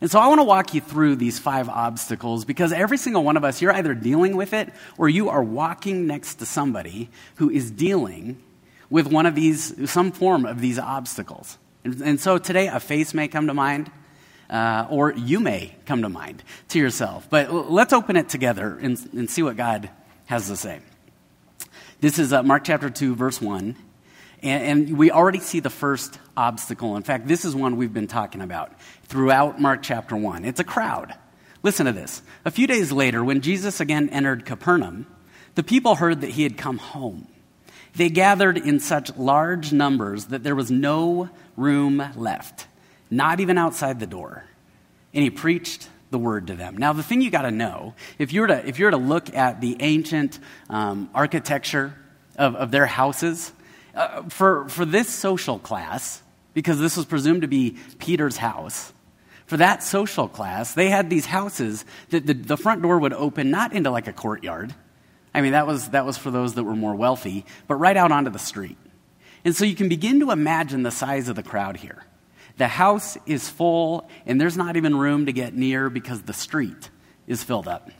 And 0.00 0.10
so 0.10 0.20
I 0.20 0.26
want 0.28 0.40
to 0.40 0.44
walk 0.44 0.74
you 0.74 0.80
through 0.80 1.16
these 1.16 1.38
five 1.38 1.68
obstacles 1.68 2.44
because 2.44 2.72
every 2.72 2.98
single 2.98 3.24
one 3.24 3.36
of 3.36 3.44
us, 3.44 3.62
you're 3.62 3.72
either 3.72 3.94
dealing 3.94 4.36
with 4.36 4.52
it 4.52 4.72
or 4.98 5.08
you 5.08 5.30
are 5.30 5.42
walking 5.42 6.06
next 6.06 6.34
to 6.36 6.46
somebody 6.46 7.08
who 7.36 7.48
is 7.48 7.70
dealing 7.70 8.42
with 8.90 9.06
one 9.06 9.26
of 9.26 9.34
these, 9.34 9.90
some 9.90 10.12
form 10.12 10.44
of 10.44 10.60
these 10.60 10.78
obstacles. 10.78 11.58
And, 11.84 12.00
and 12.02 12.20
so 12.20 12.36
today, 12.36 12.68
a 12.68 12.78
face 12.78 13.14
may 13.14 13.26
come 13.28 13.46
to 13.46 13.54
mind, 13.54 13.90
uh, 14.50 14.86
or 14.90 15.12
you 15.12 15.40
may 15.40 15.74
come 15.86 16.02
to 16.02 16.08
mind 16.08 16.42
to 16.68 16.78
yourself. 16.78 17.28
But 17.30 17.52
let's 17.52 17.92
open 17.92 18.16
it 18.16 18.28
together 18.28 18.78
and, 18.80 18.98
and 19.12 19.30
see 19.30 19.42
what 19.42 19.56
God 19.56 19.88
has 20.26 20.48
to 20.48 20.56
say. 20.56 20.80
This 22.00 22.18
is 22.18 22.32
uh, 22.32 22.42
Mark 22.42 22.64
chapter 22.64 22.90
2, 22.90 23.14
verse 23.14 23.40
1. 23.40 23.76
And, 24.42 24.88
and 24.88 24.98
we 24.98 25.10
already 25.10 25.40
see 25.40 25.60
the 25.60 25.70
first 25.70 26.18
obstacle. 26.36 26.96
In 26.96 27.02
fact, 27.02 27.26
this 27.26 27.44
is 27.44 27.54
one 27.54 27.76
we've 27.76 27.94
been 27.94 28.06
talking 28.06 28.40
about 28.40 28.72
throughout 29.04 29.60
Mark 29.60 29.82
chapter 29.82 30.16
1. 30.16 30.44
It's 30.44 30.60
a 30.60 30.64
crowd. 30.64 31.14
Listen 31.62 31.86
to 31.86 31.92
this. 31.92 32.22
A 32.44 32.50
few 32.50 32.66
days 32.66 32.92
later, 32.92 33.24
when 33.24 33.40
Jesus 33.40 33.80
again 33.80 34.08
entered 34.10 34.44
Capernaum, 34.44 35.06
the 35.54 35.62
people 35.62 35.96
heard 35.96 36.20
that 36.20 36.30
he 36.30 36.42
had 36.42 36.56
come 36.56 36.78
home. 36.78 37.26
They 37.94 38.10
gathered 38.10 38.58
in 38.58 38.78
such 38.78 39.16
large 39.16 39.72
numbers 39.72 40.26
that 40.26 40.44
there 40.44 40.54
was 40.54 40.70
no 40.70 41.30
room 41.56 42.02
left, 42.14 42.66
not 43.10 43.40
even 43.40 43.56
outside 43.56 44.00
the 44.00 44.06
door. 44.06 44.44
And 45.14 45.24
he 45.24 45.30
preached 45.30 45.88
the 46.10 46.18
word 46.18 46.48
to 46.48 46.54
them. 46.54 46.76
Now, 46.76 46.92
the 46.92 47.02
thing 47.02 47.22
you 47.22 47.30
got 47.30 47.42
to 47.42 47.50
know, 47.50 47.94
if 48.18 48.32
you 48.32 48.42
were 48.42 48.48
to, 48.48 48.68
if 48.68 48.78
you 48.78 48.84
were 48.84 48.90
to 48.90 48.96
look 48.98 49.34
at 49.34 49.60
the 49.60 49.76
ancient 49.80 50.38
um, 50.68 51.10
architecture 51.14 51.94
of, 52.36 52.54
of 52.54 52.70
their 52.70 52.86
houses, 52.86 53.50
uh, 53.96 54.22
for, 54.28 54.68
for 54.68 54.84
this 54.84 55.08
social 55.08 55.58
class, 55.58 56.22
because 56.54 56.78
this 56.78 56.96
was 56.96 57.06
presumed 57.06 57.42
to 57.42 57.48
be 57.48 57.76
Peter's 57.98 58.36
house, 58.36 58.92
for 59.46 59.56
that 59.58 59.82
social 59.82 60.28
class, 60.28 60.74
they 60.74 60.88
had 60.88 61.08
these 61.08 61.26
houses 61.26 61.84
that 62.10 62.26
the, 62.26 62.34
the 62.34 62.56
front 62.56 62.82
door 62.82 62.98
would 62.98 63.12
open 63.12 63.50
not 63.50 63.72
into 63.72 63.90
like 63.90 64.08
a 64.08 64.12
courtyard. 64.12 64.74
I 65.32 65.40
mean, 65.40 65.52
that 65.52 65.66
was, 65.66 65.90
that 65.90 66.04
was 66.04 66.18
for 66.18 66.30
those 66.30 66.54
that 66.54 66.64
were 66.64 66.74
more 66.74 66.94
wealthy, 66.94 67.46
but 67.68 67.76
right 67.76 67.96
out 67.96 68.10
onto 68.10 68.30
the 68.30 68.38
street. 68.38 68.76
And 69.44 69.54
so 69.54 69.64
you 69.64 69.76
can 69.76 69.88
begin 69.88 70.20
to 70.20 70.32
imagine 70.32 70.82
the 70.82 70.90
size 70.90 71.28
of 71.28 71.36
the 71.36 71.42
crowd 71.42 71.76
here. 71.76 72.04
The 72.56 72.66
house 72.66 73.16
is 73.26 73.48
full, 73.48 74.08
and 74.24 74.40
there's 74.40 74.56
not 74.56 74.76
even 74.76 74.96
room 74.96 75.26
to 75.26 75.32
get 75.32 75.54
near 75.54 75.90
because 75.90 76.22
the 76.22 76.32
street 76.32 76.90
is 77.26 77.44
filled 77.44 77.68
up. 77.68 77.90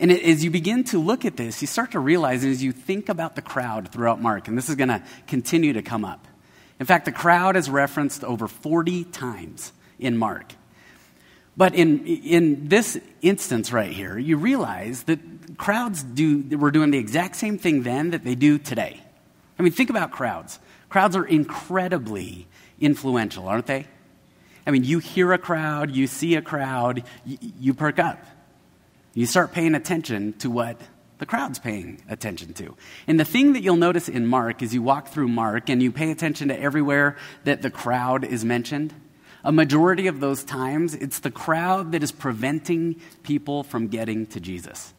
And 0.00 0.12
as 0.12 0.44
you 0.44 0.50
begin 0.50 0.84
to 0.84 0.98
look 0.98 1.24
at 1.24 1.36
this, 1.36 1.60
you 1.60 1.66
start 1.66 1.92
to 1.92 2.00
realize 2.00 2.44
as 2.44 2.62
you 2.62 2.72
think 2.72 3.08
about 3.08 3.34
the 3.34 3.42
crowd 3.42 3.90
throughout 3.90 4.20
Mark, 4.20 4.46
and 4.46 4.56
this 4.56 4.68
is 4.68 4.76
going 4.76 4.88
to 4.88 5.02
continue 5.26 5.72
to 5.72 5.82
come 5.82 6.04
up. 6.04 6.26
In 6.78 6.86
fact, 6.86 7.04
the 7.04 7.12
crowd 7.12 7.56
is 7.56 7.68
referenced 7.68 8.22
over 8.22 8.46
40 8.46 9.04
times 9.04 9.72
in 9.98 10.16
Mark. 10.16 10.54
But 11.56 11.74
in, 11.74 12.06
in 12.06 12.68
this 12.68 13.00
instance 13.20 13.72
right 13.72 13.90
here, 13.90 14.16
you 14.16 14.36
realize 14.36 15.02
that 15.04 15.18
crowds 15.58 16.04
do, 16.04 16.56
were 16.56 16.70
doing 16.70 16.92
the 16.92 16.98
exact 16.98 17.34
same 17.34 17.58
thing 17.58 17.82
then 17.82 18.10
that 18.10 18.22
they 18.22 18.36
do 18.36 18.58
today. 18.58 19.00
I 19.58 19.62
mean, 19.62 19.72
think 19.72 19.90
about 19.90 20.12
crowds. 20.12 20.60
Crowds 20.88 21.16
are 21.16 21.24
incredibly 21.24 22.46
influential, 22.78 23.48
aren't 23.48 23.66
they? 23.66 23.88
I 24.64 24.70
mean, 24.70 24.84
you 24.84 25.00
hear 25.00 25.32
a 25.32 25.38
crowd, 25.38 25.90
you 25.90 26.06
see 26.06 26.36
a 26.36 26.42
crowd, 26.42 27.02
you, 27.24 27.38
you 27.58 27.74
perk 27.74 27.98
up. 27.98 28.24
You 29.18 29.26
start 29.26 29.52
paying 29.52 29.74
attention 29.74 30.34
to 30.38 30.50
what 30.50 30.80
the 31.18 31.26
crowd's 31.26 31.58
paying 31.58 32.02
attention 32.08 32.52
to. 32.54 32.76
And 33.06 33.18
the 33.18 33.24
thing 33.24 33.54
that 33.54 33.62
you'll 33.62 33.76
notice 33.76 34.08
in 34.08 34.26
Mark 34.26 34.62
is 34.62 34.72
you 34.72 34.82
walk 34.82 35.08
through 35.08 35.28
Mark 35.28 35.68
and 35.68 35.82
you 35.82 35.90
pay 35.90 36.10
attention 36.10 36.48
to 36.48 36.60
everywhere 36.60 37.16
that 37.44 37.62
the 37.62 37.70
crowd 37.70 38.24
is 38.24 38.44
mentioned 38.44 38.94
a 39.44 39.52
majority 39.52 40.08
of 40.08 40.20
those 40.20 40.44
times, 40.44 40.94
it's 40.94 41.20
the 41.20 41.30
crowd 41.30 41.92
that 41.92 42.02
is 42.02 42.12
preventing 42.12 43.00
people 43.22 43.62
from 43.62 43.88
getting 43.88 44.26
to 44.26 44.40
Jesus. 44.40 44.92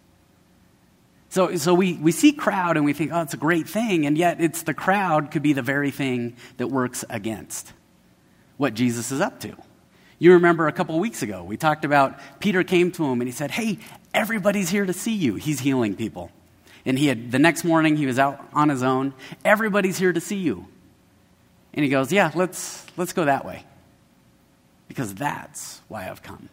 So, 1.30 1.56
so 1.58 1.74
we, 1.74 1.94
we 1.94 2.12
see 2.12 2.32
crowd 2.32 2.76
and 2.76 2.86
we 2.86 2.94
think, 2.94 3.12
oh, 3.14 3.22
it's 3.22 3.34
a 3.34 3.38
great 3.38 3.68
thing, 3.68 4.06
and 4.06 4.18
yet 4.18 4.42
it's 4.42 4.64
the 4.64 4.74
crowd 4.74 5.30
could 5.32 5.44
be 5.44 5.54
the 5.54 5.62
very 5.62 5.92
thing 5.92 6.36
that 6.58 6.68
works 6.68 7.06
against 7.10 7.74
what 8.58 8.74
Jesus 8.74 9.12
is 9.12 9.22
up 9.22 9.40
to. 9.42 9.56
You 10.20 10.34
remember 10.34 10.68
a 10.68 10.74
couple 10.74 11.00
weeks 11.00 11.24
ago, 11.24 11.44
we 11.44 11.56
talked 11.56 11.86
about 11.86 12.20
Peter 12.40 12.64
came 12.64 12.92
to 12.92 13.06
him 13.06 13.22
and 13.22 13.28
he 13.28 13.32
said, 13.32 13.52
Hey, 13.52 13.80
everybody's 14.14 14.70
here 14.70 14.86
to 14.86 14.94
see 14.94 15.16
you. 15.16 15.36
He's 15.36 15.62
healing 15.62 15.96
people. 15.96 16.30
And 16.86 17.00
he 17.00 17.08
had, 17.08 17.32
the 17.32 17.40
next 17.40 17.64
morning, 17.64 17.96
he 17.96 18.06
was 18.06 18.20
out 18.20 18.46
on 18.54 18.70
his 18.70 18.84
own. 18.84 19.14
Everybody's 19.44 19.98
here 19.98 20.14
to 20.14 20.22
see 20.22 20.38
you. 20.38 20.68
And 21.74 21.84
he 21.84 21.90
goes, 21.90 22.12
Yeah, 22.12 22.32
let's, 22.36 22.86
let's 22.98 23.14
go 23.14 23.26
that 23.26 23.46
way. 23.46 23.64
Because 24.90 25.14
that's 25.16 25.82
why 25.88 26.10
I've 26.10 26.22
come. 26.22 26.50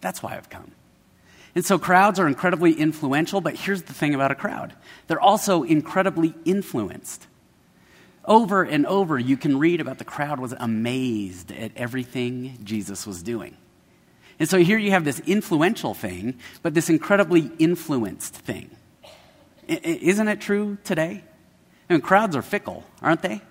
That's 0.00 0.22
why 0.22 0.36
I've 0.36 0.48
come. 0.48 0.72
And 1.54 1.64
so 1.64 1.78
crowds 1.78 2.18
are 2.18 2.26
incredibly 2.26 2.72
influential, 2.72 3.42
but 3.42 3.56
here's 3.56 3.82
the 3.82 3.92
thing 3.92 4.14
about 4.14 4.30
a 4.30 4.34
crowd 4.34 4.72
they're 5.06 5.20
also 5.20 5.64
incredibly 5.64 6.34
influenced. 6.46 7.26
Over 8.24 8.62
and 8.62 8.86
over, 8.86 9.18
you 9.18 9.36
can 9.36 9.58
read 9.58 9.80
about 9.80 9.98
the 9.98 10.04
crowd 10.04 10.38
was 10.38 10.54
amazed 10.58 11.50
at 11.50 11.72
everything 11.76 12.58
Jesus 12.62 13.06
was 13.06 13.22
doing. 13.22 13.56
And 14.38 14.48
so 14.48 14.58
here 14.58 14.78
you 14.78 14.92
have 14.92 15.04
this 15.04 15.20
influential 15.20 15.94
thing, 15.94 16.38
but 16.62 16.74
this 16.74 16.88
incredibly 16.88 17.50
influenced 17.58 18.34
thing. 18.34 18.70
Isn't 19.66 20.28
it 20.28 20.40
true 20.40 20.78
today? 20.84 21.22
I 21.88 21.92
mean, 21.92 22.00
crowds 22.00 22.34
are 22.36 22.42
fickle, 22.42 22.84
aren't 23.00 23.22
they? 23.22 23.42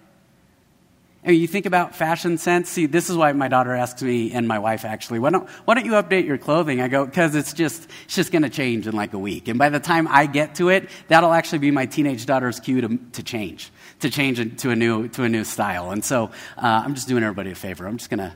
I 1.24 1.30
mean, 1.30 1.40
you 1.40 1.48
think 1.48 1.68
about 1.68 1.96
fashion 1.96 2.40
sense. 2.40 2.68
See, 2.70 2.88
this 2.88 3.08
is 3.08 3.16
why 3.16 3.32
my 3.34 3.48
daughter 3.48 3.76
asks 3.76 4.02
me 4.02 4.32
and 4.32 4.48
my 4.48 4.58
wife 4.58 4.86
actually, 4.86 5.20
why 5.20 5.30
don't, 5.30 5.48
why 5.66 5.76
don't 5.76 5.86
you 5.86 5.92
update 5.92 6.26
your 6.26 6.40
clothing? 6.40 6.82
I 6.82 6.88
go, 6.88 7.06
because 7.06 7.36
it's 7.36 7.54
just, 7.54 7.88
it's 8.06 8.16
just 8.16 8.32
going 8.32 8.42
to 8.42 8.50
change 8.50 8.88
in 8.88 8.96
like 8.96 9.14
a 9.14 9.20
week. 9.20 9.48
And 9.48 9.60
by 9.60 9.70
the 9.70 9.80
time 9.80 10.08
I 10.08 10.26
get 10.26 10.56
to 10.56 10.70
it, 10.70 10.90
that'll 11.10 11.32
actually 11.32 11.60
be 11.60 11.70
my 11.70 11.86
teenage 11.86 12.26
daughter's 12.26 12.60
cue 12.60 12.82
to, 12.82 12.98
to 12.98 13.22
change, 13.22 13.72
to 14.00 14.10
change 14.10 14.62
to 14.62 14.72
a 14.72 14.76
new, 14.76 15.10
to 15.10 15.24
a 15.24 15.30
new 15.30 15.44
style. 15.44 15.92
And 15.92 16.04
so 16.04 16.32
uh, 16.58 16.82
I'm 16.84 16.96
just 16.96 17.08
doing 17.08 17.24
everybody 17.24 17.52
a 17.52 17.56
favor. 17.56 17.86
I'm 17.86 17.98
just 17.98 18.10
going 18.10 18.18
to, 18.20 18.34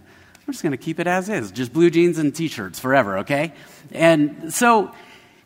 I'm 0.47 0.53
just 0.53 0.61
going 0.61 0.71
to 0.71 0.77
keep 0.77 0.99
it 0.99 1.07
as 1.07 1.27
is, 1.27 1.49
just 1.49 1.73
blue 1.73 1.89
jeans 1.89 2.19
and 2.19 2.35
t-shirts 2.35 2.79
forever, 2.79 3.19
okay? 3.19 3.53
And 3.93 4.53
so 4.53 4.91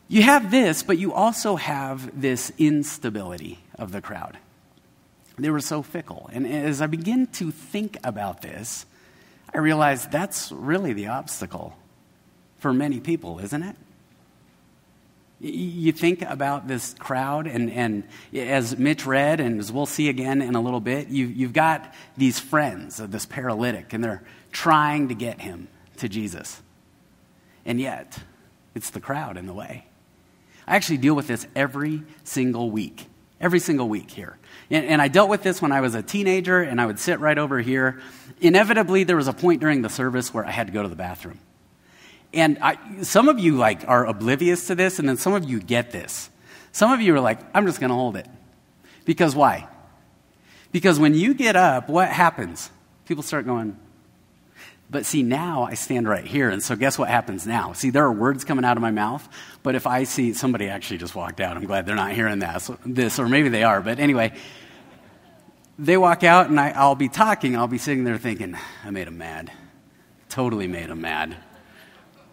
you 0.09 0.23
have 0.23 0.51
this, 0.51 0.83
but 0.83 0.97
you 0.97 1.13
also 1.13 1.55
have 1.55 2.19
this 2.19 2.51
instability 2.57 3.59
of 3.75 3.93
the 3.93 4.01
crowd. 4.01 4.37
They 5.43 5.49
were 5.49 5.59
so 5.59 5.81
fickle. 5.81 6.29
And 6.31 6.47
as 6.47 6.81
I 6.81 6.87
begin 6.87 7.27
to 7.33 7.51
think 7.51 7.97
about 8.03 8.41
this, 8.41 8.85
I 9.53 9.59
realize 9.59 10.07
that's 10.07 10.51
really 10.51 10.93
the 10.93 11.07
obstacle 11.07 11.75
for 12.59 12.73
many 12.73 12.99
people, 12.99 13.39
isn't 13.39 13.63
it? 13.63 13.75
You 15.41 15.93
think 15.93 16.21
about 16.21 16.67
this 16.67 16.93
crowd, 16.99 17.47
and, 17.47 17.71
and 17.71 18.03
as 18.33 18.77
Mitch 18.77 19.05
read, 19.05 19.39
and 19.39 19.59
as 19.59 19.71
we'll 19.71 19.85
see 19.85 20.09
again 20.09 20.41
in 20.41 20.55
a 20.55 20.61
little 20.61 20.81
bit, 20.81 21.07
you, 21.07 21.27
you've 21.27 21.53
got 21.53 21.93
these 22.17 22.39
friends 22.39 22.99
of 22.99 23.11
this 23.11 23.25
paralytic, 23.25 23.93
and 23.93 24.03
they're 24.03 24.21
trying 24.51 25.07
to 25.07 25.15
get 25.15 25.39
him 25.39 25.69
to 25.97 26.09
Jesus. 26.09 26.61
And 27.65 27.79
yet, 27.79 28.19
it's 28.75 28.89
the 28.89 28.99
crowd 28.99 29.37
in 29.37 29.45
the 29.45 29.53
way. 29.53 29.85
I 30.67 30.75
actually 30.75 30.97
deal 30.97 31.15
with 31.15 31.27
this 31.27 31.47
every 31.55 32.03
single 32.25 32.69
week, 32.69 33.07
every 33.41 33.59
single 33.59 33.87
week 33.89 34.11
here. 34.11 34.37
And, 34.69 34.85
and 34.85 35.01
I 35.01 35.07
dealt 35.07 35.29
with 35.29 35.43
this 35.43 35.61
when 35.61 35.71
I 35.71 35.81
was 35.81 35.95
a 35.95 36.03
teenager, 36.03 36.61
and 36.61 36.79
I 36.79 36.85
would 36.85 36.99
sit 36.99 37.19
right 37.19 37.37
over 37.37 37.59
here. 37.59 38.01
Inevitably, 38.41 39.03
there 39.03 39.15
was 39.15 39.27
a 39.27 39.33
point 39.33 39.61
during 39.61 39.81
the 39.81 39.89
service 39.89 40.33
where 40.33 40.45
I 40.45 40.51
had 40.51 40.67
to 40.67 40.73
go 40.73 40.83
to 40.83 40.89
the 40.89 40.95
bathroom. 40.95 41.39
And 42.33 42.59
I, 42.61 42.77
some 43.01 43.27
of 43.27 43.39
you 43.39 43.55
like 43.55 43.87
are 43.87 44.05
oblivious 44.05 44.67
to 44.67 44.75
this, 44.75 44.99
and 44.99 45.09
then 45.09 45.17
some 45.17 45.33
of 45.33 45.43
you 45.43 45.59
get 45.59 45.91
this. 45.91 46.29
Some 46.71 46.91
of 46.91 47.01
you 47.01 47.15
are 47.15 47.19
like, 47.19 47.39
I'm 47.53 47.65
just 47.65 47.79
going 47.79 47.89
to 47.89 47.95
hold 47.95 48.15
it. 48.15 48.27
Because 49.05 49.35
why? 49.35 49.67
Because 50.71 50.99
when 50.99 51.15
you 51.15 51.33
get 51.33 51.55
up, 51.55 51.89
what 51.89 52.09
happens? 52.09 52.69
People 53.05 53.23
start 53.23 53.45
going, 53.45 53.75
but 54.89 55.05
see, 55.05 55.21
now 55.21 55.63
I 55.63 55.75
stand 55.75 56.07
right 56.07 56.25
here, 56.25 56.49
and 56.49 56.63
so 56.63 56.75
guess 56.75 56.97
what 56.97 57.09
happens 57.09 57.45
now? 57.45 57.73
See, 57.73 57.91
there 57.91 58.05
are 58.05 58.11
words 58.11 58.43
coming 58.43 58.65
out 58.65 58.75
of 58.75 58.81
my 58.81 58.91
mouth, 58.91 59.27
but 59.61 59.75
if 59.75 59.85
I 59.85 60.03
see 60.03 60.33
somebody 60.33 60.67
actually 60.67 60.97
just 60.97 61.13
walked 61.13 61.39
out, 61.39 61.55
I'm 61.55 61.65
glad 61.65 61.85
they're 61.85 61.95
not 61.95 62.13
hearing 62.13 62.39
that, 62.39 62.61
so, 62.63 62.77
this, 62.85 63.19
or 63.19 63.27
maybe 63.29 63.49
they 63.49 63.63
are, 63.63 63.81
but 63.81 63.99
anyway, 63.99 64.33
they 65.77 65.95
walk 65.95 66.23
out, 66.23 66.49
and 66.49 66.59
I, 66.59 66.71
I'll 66.71 66.95
be 66.95 67.07
talking, 67.07 67.55
I'll 67.55 67.67
be 67.67 67.77
sitting 67.77 68.03
there 68.03 68.17
thinking, 68.17 68.57
I 68.83 68.89
made 68.89 69.07
them 69.07 69.17
mad. 69.17 69.51
Totally 70.27 70.67
made 70.67 70.89
them 70.89 71.01
mad. 71.01 71.37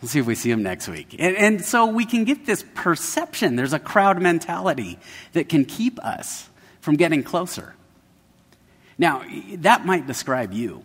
We'll 0.01 0.09
see 0.09 0.19
if 0.19 0.27
we 0.27 0.35
see 0.35 0.51
them 0.51 0.63
next 0.63 0.89
week. 0.89 1.15
And, 1.19 1.37
and 1.37 1.65
so 1.65 1.87
we 1.87 2.05
can 2.05 2.25
get 2.25 2.45
this 2.45 2.65
perception. 2.75 3.57
There's 3.57 3.73
a 3.73 3.79
crowd 3.79 4.21
mentality 4.21 4.99
that 5.33 5.49
can 5.49 5.65
keep 5.65 5.99
us 6.05 6.49
from 6.81 6.97
getting 6.97 7.23
closer. 7.23 7.75
Now, 8.99 9.23
that 9.59 9.87
might 9.87 10.07
describe 10.07 10.53
you. 10.53 10.85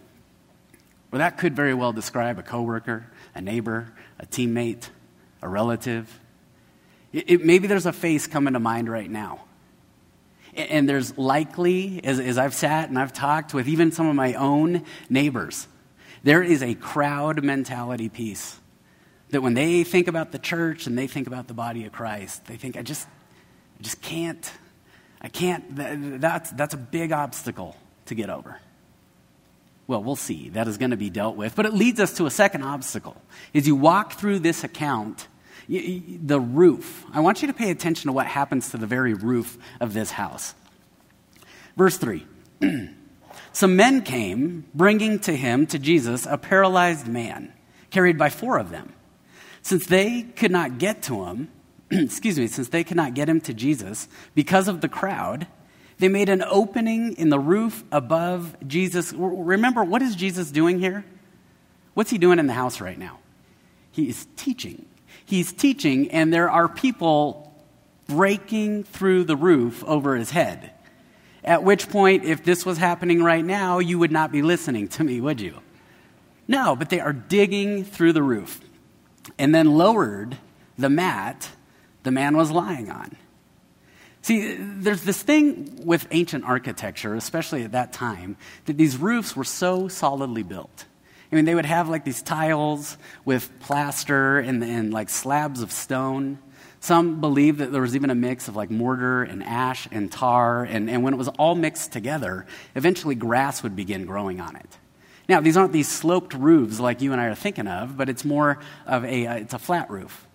Or 1.11 1.17
that 1.17 1.37
could 1.37 1.55
very 1.55 1.73
well 1.73 1.91
describe 1.91 2.39
a 2.39 2.43
coworker, 2.43 3.05
a 3.35 3.41
neighbor, 3.41 3.91
a 4.19 4.25
teammate, 4.25 4.89
a 5.41 5.49
relative. 5.49 6.19
It, 7.11 7.29
it, 7.29 7.45
maybe 7.45 7.67
there's 7.67 7.85
a 7.85 7.93
face 7.93 8.27
coming 8.27 8.53
to 8.53 8.59
mind 8.59 8.89
right 8.89 9.09
now. 9.09 9.41
And, 10.53 10.69
and 10.69 10.89
there's 10.89 11.17
likely, 11.17 12.01
as, 12.03 12.19
as 12.19 12.37
I've 12.37 12.53
sat 12.53 12.89
and 12.89 12.97
I've 12.97 13.13
talked 13.13 13.53
with 13.53 13.67
even 13.67 13.91
some 13.91 14.07
of 14.07 14.15
my 14.15 14.35
own 14.35 14.85
neighbors, 15.09 15.67
there 16.23 16.43
is 16.43 16.63
a 16.63 16.75
crowd 16.75 17.43
mentality 17.43 18.07
piece 18.07 18.59
that 19.31 19.41
when 19.41 19.53
they 19.53 19.83
think 19.83 20.07
about 20.07 20.31
the 20.31 20.39
church 20.39 20.87
and 20.87 20.97
they 20.97 21.07
think 21.07 21.27
about 21.27 21.47
the 21.47 21.53
body 21.53 21.85
of 21.85 21.91
Christ, 21.91 22.45
they 22.45 22.57
think, 22.57 22.77
I 22.77 22.83
just, 22.83 23.07
I 23.79 23.83
just 23.83 24.01
can't, 24.01 24.51
I 25.21 25.29
can't, 25.29 25.75
that, 25.75 26.21
that's, 26.21 26.51
that's 26.51 26.73
a 26.73 26.77
big 26.77 27.11
obstacle 27.11 27.75
to 28.05 28.15
get 28.15 28.29
over. 28.29 28.59
Well, 29.91 30.01
we'll 30.01 30.15
see. 30.15 30.47
That 30.47 30.69
is 30.69 30.77
going 30.77 30.91
to 30.91 30.97
be 30.97 31.09
dealt 31.09 31.35
with. 31.35 31.53
But 31.53 31.65
it 31.65 31.73
leads 31.73 31.99
us 31.99 32.13
to 32.13 32.25
a 32.25 32.31
second 32.31 32.63
obstacle. 32.63 33.21
As 33.53 33.67
you 33.67 33.75
walk 33.75 34.13
through 34.13 34.39
this 34.39 34.63
account, 34.63 35.27
the 35.67 36.39
roof. 36.39 37.03
I 37.11 37.19
want 37.19 37.41
you 37.41 37.49
to 37.49 37.53
pay 37.53 37.71
attention 37.71 38.07
to 38.07 38.13
what 38.13 38.25
happens 38.25 38.71
to 38.71 38.77
the 38.77 38.87
very 38.87 39.13
roof 39.13 39.57
of 39.81 39.93
this 39.93 40.11
house. 40.11 40.55
Verse 41.75 41.97
3 41.97 42.25
Some 43.51 43.75
men 43.75 44.01
came, 44.01 44.63
bringing 44.73 45.19
to 45.19 45.35
him, 45.35 45.67
to 45.67 45.77
Jesus, 45.77 46.25
a 46.25 46.37
paralyzed 46.37 47.09
man, 47.09 47.51
carried 47.89 48.17
by 48.17 48.29
four 48.29 48.59
of 48.59 48.69
them. 48.69 48.93
Since 49.61 49.87
they 49.87 50.21
could 50.21 50.51
not 50.51 50.77
get 50.77 51.03
to 51.03 51.25
him, 51.25 51.49
excuse 51.91 52.39
me, 52.39 52.47
since 52.47 52.69
they 52.69 52.85
could 52.85 52.95
not 52.95 53.13
get 53.13 53.27
him 53.27 53.41
to 53.41 53.53
Jesus 53.53 54.07
because 54.35 54.69
of 54.69 54.79
the 54.79 54.87
crowd, 54.87 55.47
they 56.01 56.09
made 56.09 56.29
an 56.29 56.41
opening 56.41 57.13
in 57.17 57.29
the 57.29 57.39
roof 57.39 57.83
above 57.91 58.55
Jesus. 58.67 59.13
Remember, 59.13 59.83
what 59.83 60.01
is 60.01 60.15
Jesus 60.15 60.49
doing 60.49 60.79
here? 60.79 61.05
What's 61.93 62.09
he 62.09 62.17
doing 62.17 62.39
in 62.39 62.47
the 62.47 62.53
house 62.53 62.81
right 62.81 62.97
now? 62.97 63.19
He 63.91 64.09
is 64.09 64.25
teaching. 64.35 64.87
He's 65.23 65.53
teaching, 65.53 66.09
and 66.09 66.33
there 66.33 66.49
are 66.49 66.67
people 66.67 67.53
breaking 68.07 68.83
through 68.85 69.25
the 69.25 69.35
roof 69.35 69.83
over 69.83 70.15
his 70.15 70.31
head. 70.31 70.71
At 71.43 71.63
which 71.63 71.87
point, 71.87 72.23
if 72.23 72.43
this 72.43 72.65
was 72.65 72.79
happening 72.79 73.21
right 73.21 73.45
now, 73.45 73.77
you 73.77 73.99
would 73.99 74.11
not 74.11 74.31
be 74.31 74.41
listening 74.41 74.87
to 74.87 75.03
me, 75.03 75.21
would 75.21 75.39
you? 75.39 75.59
No, 76.47 76.75
but 76.75 76.89
they 76.89 76.99
are 76.99 77.13
digging 77.13 77.83
through 77.83 78.13
the 78.13 78.23
roof 78.23 78.59
and 79.37 79.53
then 79.53 79.77
lowered 79.77 80.39
the 80.79 80.89
mat 80.89 81.51
the 82.01 82.11
man 82.11 82.35
was 82.35 82.49
lying 82.49 82.89
on. 82.89 83.15
See, 84.23 84.55
there's 84.55 85.03
this 85.03 85.21
thing 85.21 85.83
with 85.83 86.07
ancient 86.11 86.45
architecture, 86.45 87.15
especially 87.15 87.63
at 87.63 87.71
that 87.71 87.91
time, 87.91 88.37
that 88.65 88.77
these 88.77 88.97
roofs 88.97 89.35
were 89.35 89.43
so 89.43 89.87
solidly 89.87 90.43
built. 90.43 90.85
I 91.31 91.35
mean, 91.35 91.45
they 91.45 91.55
would 91.55 91.65
have 91.65 91.89
like 91.89 92.03
these 92.03 92.21
tiles 92.21 92.97
with 93.25 93.49
plaster 93.61 94.37
and, 94.37 94.63
and 94.63 94.93
like 94.93 95.09
slabs 95.09 95.61
of 95.61 95.71
stone. 95.71 96.39
Some 96.81 97.21
believe 97.21 97.59
that 97.59 97.71
there 97.71 97.81
was 97.81 97.95
even 97.95 98.09
a 98.09 98.15
mix 98.15 98.47
of 98.47 98.55
like 98.55 98.69
mortar 98.69 99.23
and 99.23 99.43
ash 99.43 99.87
and 99.91 100.11
tar, 100.11 100.65
and, 100.65 100.89
and 100.89 101.03
when 101.03 101.13
it 101.13 101.17
was 101.17 101.27
all 101.29 101.55
mixed 101.55 101.91
together, 101.91 102.45
eventually 102.75 103.15
grass 103.15 103.63
would 103.63 103.75
begin 103.75 104.05
growing 104.05 104.39
on 104.39 104.55
it. 104.55 104.77
Now, 105.29 105.39
these 105.39 105.57
aren't 105.57 105.71
these 105.71 105.87
sloped 105.87 106.33
roofs 106.33 106.79
like 106.79 107.01
you 107.01 107.11
and 107.11 107.21
I 107.21 107.25
are 107.27 107.35
thinking 107.35 107.67
of, 107.67 107.97
but 107.97 108.09
it's 108.09 108.25
more 108.25 108.59
of 108.85 109.05
a, 109.05 109.27
uh, 109.27 109.35
it's 109.35 109.53
a 109.53 109.59
flat 109.59 109.89
roof. 109.89 110.27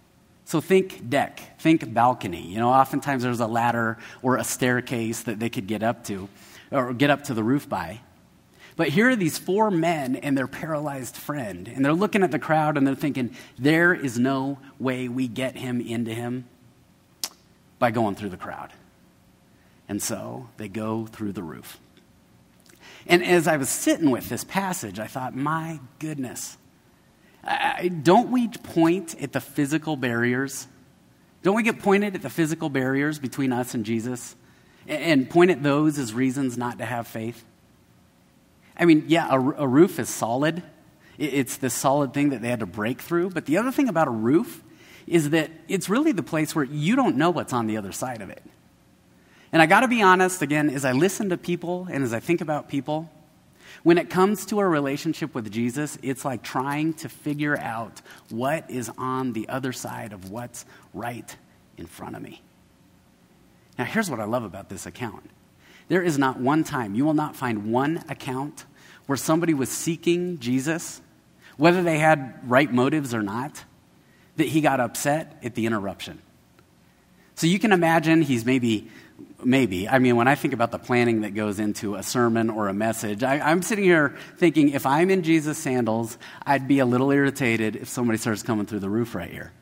So 0.47 0.61
think 0.61 1.11
deck, 1.11 1.59
think 1.59 1.93
balcony. 1.93 2.47
You 2.47 2.61
know, 2.61 2.71
oftentimes 2.71 3.25
there's 3.25 3.41
a 3.41 3.49
ladder 3.49 3.99
or 4.23 4.37
a 4.37 4.45
staircase 4.45 5.25
that 5.25 5.41
they 5.41 5.51
could 5.51 5.67
get 5.67 5.83
up 5.83 6.05
to 6.05 6.29
or 6.71 6.95
get 6.95 7.11
up 7.11 7.25
to 7.25 7.35
the 7.35 7.43
roof 7.43 7.69
by. 7.69 8.01
But 8.77 8.89
here 8.91 9.11
are 9.11 9.17
these 9.17 9.39
four 9.39 9.73
men 9.73 10.15
and 10.15 10.39
their 10.39 10.47
paralyzed 10.47 11.17
friend, 11.17 11.67
and 11.67 11.85
they're 11.85 11.93
looking 11.93 12.23
at 12.23 12.31
the 12.31 12.39
crowd 12.39 12.77
and 12.77 12.87
they're 12.87 12.95
thinking, 12.95 13.35
there 13.59 13.93
is 13.93 14.21
no 14.21 14.59
way 14.79 15.09
we 15.09 15.27
get 15.27 15.57
him 15.57 15.81
into 15.81 16.15
him 16.15 16.47
by 17.81 17.91
going 17.91 18.15
through 18.15 18.29
the 18.29 18.37
crowd. 18.37 18.73
And 19.89 20.01
so 20.01 20.49
they 20.59 20.69
go 20.69 21.07
through 21.07 21.33
the 21.33 21.43
roof. 21.43 21.81
And 23.09 23.25
as 23.25 23.49
I 23.49 23.57
was 23.57 23.69
sitting 23.69 24.11
with 24.11 24.29
this 24.29 24.45
passage, 24.45 25.01
I 25.01 25.09
thought, 25.09 25.35
my 25.35 25.81
goodness, 25.99 26.57
don't 28.03 28.31
we 28.31 28.49
point 28.49 29.21
at 29.21 29.33
the 29.33 29.41
physical 29.41 29.97
barriers? 29.97 30.67
Don't 31.43 31.55
we 31.55 31.63
get 31.63 31.81
pointed 31.81 32.15
at 32.15 32.23
the 32.23 32.31
physical 32.31 32.69
barriers 32.69 33.19
between 33.19 33.53
us 33.53 33.75
and 33.75 33.85
Jesus 33.85 34.35
and 34.89 35.29
point 35.29 35.51
at 35.51 35.63
those 35.63 35.99
as 35.99 36.13
reasons 36.13 36.59
not 36.59 36.79
to 36.79 36.85
have 36.85 37.07
faith? 37.07 37.45
I 38.77 38.85
mean, 38.85 39.05
yeah, 39.09 39.29
a, 39.31 39.39
a 39.39 39.67
roof 39.67 39.99
is 39.99 40.09
solid. 40.09 40.63
It's 41.19 41.57
the 41.57 41.71
solid 41.71 42.13
thing 42.13 42.31
that 42.31 42.43
they 42.43 42.49
had 42.49 42.61
to 42.61 42.67
break 42.67 43.01
through. 43.01 43.31
But 43.31 43.47
the 43.47 43.59
other 43.59 43.71
thing 43.71 43.89
about 43.89 44.09
a 44.09 44.11
roof 44.13 44.63
is 45.07 45.31
that 45.31 45.51
it's 45.69 45.89
really 45.89 46.13
the 46.13 46.23
place 46.23 46.55
where 46.55 46.65
you 46.65 46.97
don't 46.97 47.17
know 47.17 47.31
what's 47.31 47.53
on 47.53 47.67
the 47.67 47.77
other 47.77 47.93
side 47.93 48.21
of 48.21 48.29
it. 48.29 48.43
And 49.53 49.63
I 49.63 49.67
got 49.67 49.81
to 49.81 49.89
be 49.89 50.03
honest, 50.03 50.43
again, 50.43 50.69
as 50.69 50.85
I 50.85 50.93
listen 50.93 51.31
to 51.31 51.39
people 51.39 51.87
and 51.91 52.03
as 52.03 52.13
I 52.13 52.21
think 52.21 52.41
about 52.41 52.69
people, 52.69 53.11
when 53.87 53.99
it 53.99 54.11
comes 54.11 54.47
to 54.47 54.59
a 54.59 54.67
relationship 54.67 55.33
with 55.33 55.49
Jesus, 55.49 55.97
it's 56.03 56.25
like 56.25 56.43
trying 56.43 56.93
to 56.93 57.09
figure 57.09 57.57
out 57.57 58.03
what 58.31 58.69
is 58.69 58.91
on 58.99 59.33
the 59.33 59.49
other 59.49 59.73
side 59.73 60.13
of 60.13 60.29
what's 60.29 60.65
right 60.93 61.37
in 61.77 61.87
front 61.87 62.17
of 62.17 62.21
me. 62.21 62.43
Now, 63.79 63.85
here's 63.85 64.11
what 64.11 64.19
I 64.19 64.25
love 64.25 64.43
about 64.43 64.69
this 64.69 64.87
account 64.87 65.31
there 65.87 66.03
is 66.03 66.19
not 66.19 66.41
one 66.41 66.65
time, 66.65 66.97
you 66.97 67.05
will 67.05 67.15
not 67.15 67.37
find 67.37 67.71
one 67.71 68.03
account 68.09 68.65
where 69.07 69.17
somebody 69.17 69.55
was 69.55 69.71
seeking 69.71 70.41
Jesus, 70.41 71.01
whether 71.57 71.81
they 71.81 71.99
had 71.99 72.41
right 72.43 72.73
motives 72.73 73.15
or 73.15 73.23
not, 73.23 73.63
that 74.35 74.49
he 74.49 74.63
got 74.63 74.81
upset 74.81 75.39
at 75.45 75.55
the 75.55 75.65
interruption. 75.65 76.21
So 77.37 77.47
you 77.47 77.61
can 77.61 77.71
imagine 77.71 78.23
he's 78.23 78.45
maybe 78.45 78.91
maybe. 79.45 79.89
I 79.89 79.99
mean, 79.99 80.17
when 80.17 80.29
I 80.29 80.35
think 80.35 80.55
about 80.55 80.71
the 80.71 80.79
planning 80.79 81.23
that 81.23 81.35
goes 81.35 81.59
into 81.59 81.95
a 81.95 82.03
sermon 82.03 82.51
or 82.51 82.69
a 82.69 82.75
message, 82.75 83.23
I, 83.23 83.51
am 83.51 83.63
sitting 83.63 83.85
here 83.85 84.17
thinking 84.39 84.71
if 84.71 84.87
I'm 84.87 85.11
in 85.11 85.23
Jesus' 85.23 85.59
sandals, 85.59 86.19
I'd 86.45 86.69
be 86.69 86.79
a 86.79 86.87
little 86.87 87.11
irritated 87.11 87.77
if 87.77 87.89
somebody 87.89 88.19
starts 88.19 88.43
coming 88.43 88.67
through 88.67 88.81
the 88.81 88.91
roof 88.91 89.15
right 89.15 89.31
here. 89.31 89.53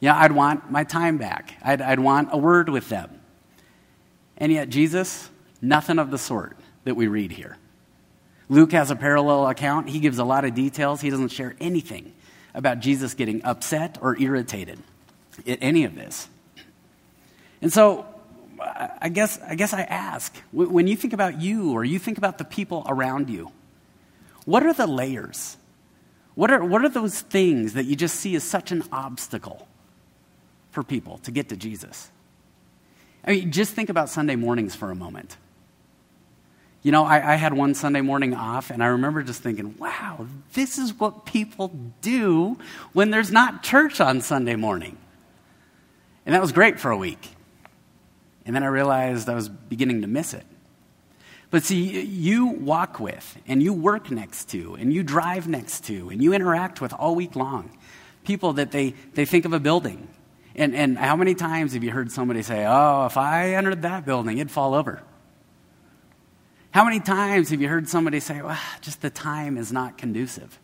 Yeah, 0.00 0.16
I'd 0.16 0.32
want 0.32 0.70
my 0.70 0.84
time 0.84 1.18
back, 1.18 1.54
I'd, 1.62 1.82
I'd 1.82 2.00
want 2.00 2.30
a 2.32 2.38
word 2.38 2.68
with 2.68 2.88
them. 2.88 3.20
And 4.36 4.50
yet, 4.50 4.70
Jesus, 4.70 5.28
nothing 5.60 5.98
of 5.98 6.10
the 6.10 6.18
sort 6.18 6.56
that 6.84 6.94
we 6.94 7.06
read 7.06 7.32
here. 7.32 7.58
Luke 8.48 8.72
has 8.72 8.90
a 8.90 8.96
parallel 8.96 9.46
account. 9.46 9.88
He 9.90 10.00
gives 10.00 10.18
a 10.18 10.24
lot 10.24 10.44
of 10.44 10.54
details. 10.54 11.00
He 11.00 11.10
doesn't 11.10 11.28
share 11.28 11.54
anything 11.60 12.12
about 12.54 12.80
Jesus 12.80 13.14
getting 13.14 13.44
upset 13.44 13.98
or 14.00 14.18
irritated 14.18 14.78
at 15.46 15.58
any 15.60 15.84
of 15.84 15.94
this. 15.94 16.28
And 17.62 17.72
so 17.72 18.06
I 18.60 19.08
guess, 19.08 19.38
I 19.40 19.54
guess 19.54 19.72
I 19.72 19.82
ask 19.82 20.36
when 20.52 20.86
you 20.86 20.96
think 20.96 21.12
about 21.12 21.40
you 21.40 21.72
or 21.72 21.84
you 21.84 21.98
think 21.98 22.18
about 22.18 22.38
the 22.38 22.44
people 22.44 22.84
around 22.88 23.30
you, 23.30 23.50
what 24.44 24.64
are 24.64 24.72
the 24.72 24.86
layers? 24.86 25.56
What 26.34 26.50
are, 26.50 26.64
what 26.64 26.84
are 26.84 26.88
those 26.88 27.20
things 27.20 27.74
that 27.74 27.84
you 27.84 27.96
just 27.96 28.16
see 28.16 28.34
as 28.34 28.44
such 28.44 28.72
an 28.72 28.82
obstacle 28.92 29.66
for 30.70 30.82
people 30.82 31.18
to 31.18 31.30
get 31.30 31.48
to 31.50 31.56
Jesus? 31.56 32.10
I 33.24 33.32
mean, 33.32 33.52
just 33.52 33.74
think 33.74 33.88
about 33.90 34.08
Sunday 34.08 34.36
mornings 34.36 34.74
for 34.74 34.90
a 34.90 34.94
moment. 34.94 35.36
You 36.82 36.92
know, 36.92 37.04
I, 37.04 37.34
I, 37.34 37.34
had 37.34 37.52
one 37.52 37.74
Sunday 37.74 38.00
morning 38.00 38.34
off, 38.34 38.70
and 38.70 38.82
I 38.82 38.86
remember 38.86 39.22
just 39.22 39.42
thinking, 39.42 39.76
wow, 39.78 40.26
this 40.54 40.78
is 40.78 40.98
what 40.98 41.26
people 41.26 41.68
do 42.00 42.56
when 42.94 43.10
there's 43.10 43.30
not 43.30 43.62
church 43.62 44.00
on 44.00 44.22
Sunday 44.22 44.56
morning. 44.56 44.96
And 46.24 46.34
that 46.34 46.40
was 46.40 46.52
great 46.52 46.80
for 46.80 46.90
a 46.90 46.96
week. 46.96 47.28
And 48.50 48.56
then 48.56 48.64
I 48.64 48.66
realized 48.66 49.28
I 49.28 49.36
was 49.36 49.48
beginning 49.48 50.00
to 50.02 50.08
miss 50.08 50.34
it. 50.34 50.44
But 51.50 51.62
see, 51.62 52.00
you 52.00 52.46
walk 52.46 52.98
with, 52.98 53.38
and 53.46 53.62
you 53.62 53.72
work 53.72 54.10
next 54.10 54.48
to, 54.48 54.74
and 54.74 54.92
you 54.92 55.04
drive 55.04 55.46
next 55.46 55.84
to, 55.84 56.08
and 56.08 56.20
you 56.20 56.32
interact 56.32 56.80
with 56.80 56.92
all 56.92 57.14
week 57.14 57.36
long 57.36 57.70
people 58.24 58.54
that 58.54 58.72
they, 58.72 58.96
they 59.14 59.24
think 59.24 59.44
of 59.44 59.52
a 59.52 59.60
building. 59.60 60.08
And, 60.56 60.74
and 60.74 60.98
how 60.98 61.14
many 61.14 61.36
times 61.36 61.74
have 61.74 61.84
you 61.84 61.92
heard 61.92 62.10
somebody 62.10 62.42
say, 62.42 62.66
Oh, 62.66 63.06
if 63.06 63.16
I 63.16 63.54
entered 63.54 63.82
that 63.82 64.04
building, 64.04 64.38
it'd 64.38 64.50
fall 64.50 64.74
over? 64.74 65.00
How 66.72 66.84
many 66.84 66.98
times 66.98 67.50
have 67.50 67.62
you 67.62 67.68
heard 67.68 67.88
somebody 67.88 68.18
say, 68.18 68.42
Well, 68.42 68.58
just 68.80 69.00
the 69.00 69.10
time 69.10 69.56
is 69.56 69.70
not 69.70 69.96
conducive? 69.96 70.58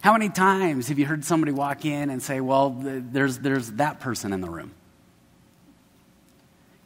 How 0.00 0.14
many 0.14 0.30
times 0.30 0.88
have 0.88 0.98
you 0.98 1.04
heard 1.04 1.26
somebody 1.26 1.52
walk 1.52 1.84
in 1.84 2.08
and 2.08 2.22
say, 2.22 2.40
Well, 2.40 2.74
there's, 2.80 3.40
there's 3.40 3.72
that 3.72 4.00
person 4.00 4.32
in 4.32 4.40
the 4.40 4.48
room? 4.48 4.72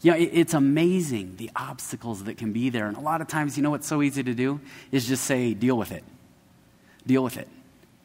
You 0.03 0.13
know, 0.13 0.17
it's 0.19 0.55
amazing 0.55 1.37
the 1.37 1.51
obstacles 1.55 2.25
that 2.25 2.39
can 2.39 2.53
be 2.53 2.71
there. 2.71 2.87
And 2.87 2.97
a 2.97 3.01
lot 3.01 3.21
of 3.21 3.29
times, 3.29 3.57
you 3.57 3.63
know 3.63 3.71
what's 3.71 3.87
so 3.87 4.01
easy 4.01 4.23
to 4.23 4.35
do? 4.35 4.61
Is 4.91 5.07
just 5.07 5.25
say, 5.25 5.53
deal 5.53 5.77
with 5.77 5.93
it. 5.93 6.05
Deal 7.07 7.23
with 7.23 7.37
it. 7.37 7.49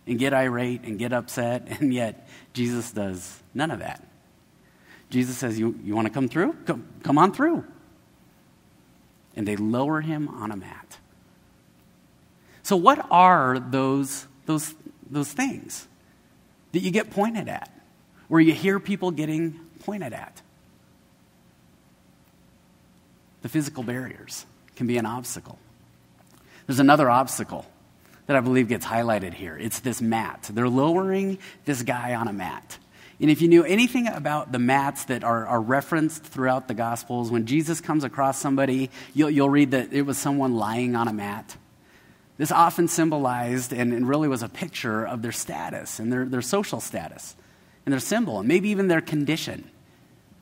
And 0.05 0.19
get 0.19 0.33
irate 0.33 0.83
and 0.83 0.99
get 0.99 1.13
upset. 1.13 1.67
And 1.79 1.93
yet, 1.93 2.27
Jesus 2.53 2.91
does 2.91 3.41
none 3.53 3.71
of 3.71 3.79
that. 3.79 4.05
Jesus 5.09 5.37
says, 5.37 5.57
You, 5.57 5.79
you 5.83 5.95
want 5.95 6.07
to 6.07 6.13
come 6.13 6.27
through? 6.27 6.53
Come, 6.65 6.85
come 7.03 7.17
on 7.17 7.31
through. 7.31 7.63
And 9.35 9.47
they 9.47 9.55
lower 9.55 10.01
him 10.01 10.27
on 10.27 10.51
a 10.51 10.55
mat. 10.55 10.97
So, 12.63 12.75
what 12.75 13.05
are 13.11 13.59
those, 13.59 14.27
those, 14.45 14.73
those 15.09 15.31
things 15.31 15.87
that 16.71 16.79
you 16.79 16.91
get 16.91 17.11
pointed 17.11 17.47
at? 17.47 17.71
Where 18.27 18.41
you 18.41 18.53
hear 18.53 18.79
people 18.79 19.11
getting 19.11 19.59
pointed 19.81 20.13
at? 20.13 20.41
The 23.45 23.49
physical 23.49 23.83
barriers 23.83 24.43
can 24.75 24.87
be 24.87 24.97
an 24.97 25.05
obstacle. 25.05 25.59
There's 26.65 26.79
another 26.79 27.11
obstacle 27.11 27.63
that 28.25 28.35
I 28.35 28.39
believe 28.39 28.67
gets 28.67 28.83
highlighted 28.87 29.35
here. 29.35 29.55
It's 29.55 29.81
this 29.81 30.01
mat. 30.01 30.49
They're 30.51 30.67
lowering 30.67 31.37
this 31.63 31.83
guy 31.83 32.15
on 32.15 32.27
a 32.27 32.33
mat. 32.33 32.79
And 33.21 33.29
if 33.29 33.43
you 33.43 33.47
knew 33.47 33.63
anything 33.63 34.07
about 34.07 34.51
the 34.51 34.57
mats 34.57 35.05
that 35.05 35.23
are, 35.23 35.45
are 35.45 35.61
referenced 35.61 36.23
throughout 36.23 36.67
the 36.67 36.73
Gospels, 36.73 37.29
when 37.29 37.45
Jesus 37.45 37.81
comes 37.81 38.03
across 38.03 38.39
somebody, 38.39 38.89
you'll, 39.13 39.29
you'll 39.29 39.51
read 39.51 39.69
that 39.69 39.93
it 39.93 40.01
was 40.01 40.17
someone 40.17 40.55
lying 40.55 40.95
on 40.95 41.07
a 41.07 41.13
mat. 41.13 41.55
This 42.39 42.51
often 42.51 42.87
symbolized 42.87 43.71
and, 43.73 43.93
and 43.93 44.09
really 44.09 44.27
was 44.27 44.41
a 44.41 44.49
picture 44.49 45.05
of 45.05 45.21
their 45.21 45.31
status 45.31 45.99
and 45.99 46.11
their, 46.11 46.25
their 46.25 46.41
social 46.41 46.81
status 46.81 47.35
and 47.85 47.93
their 47.93 47.99
symbol 47.99 48.39
and 48.39 48.47
maybe 48.47 48.69
even 48.69 48.87
their 48.87 49.01
condition 49.01 49.69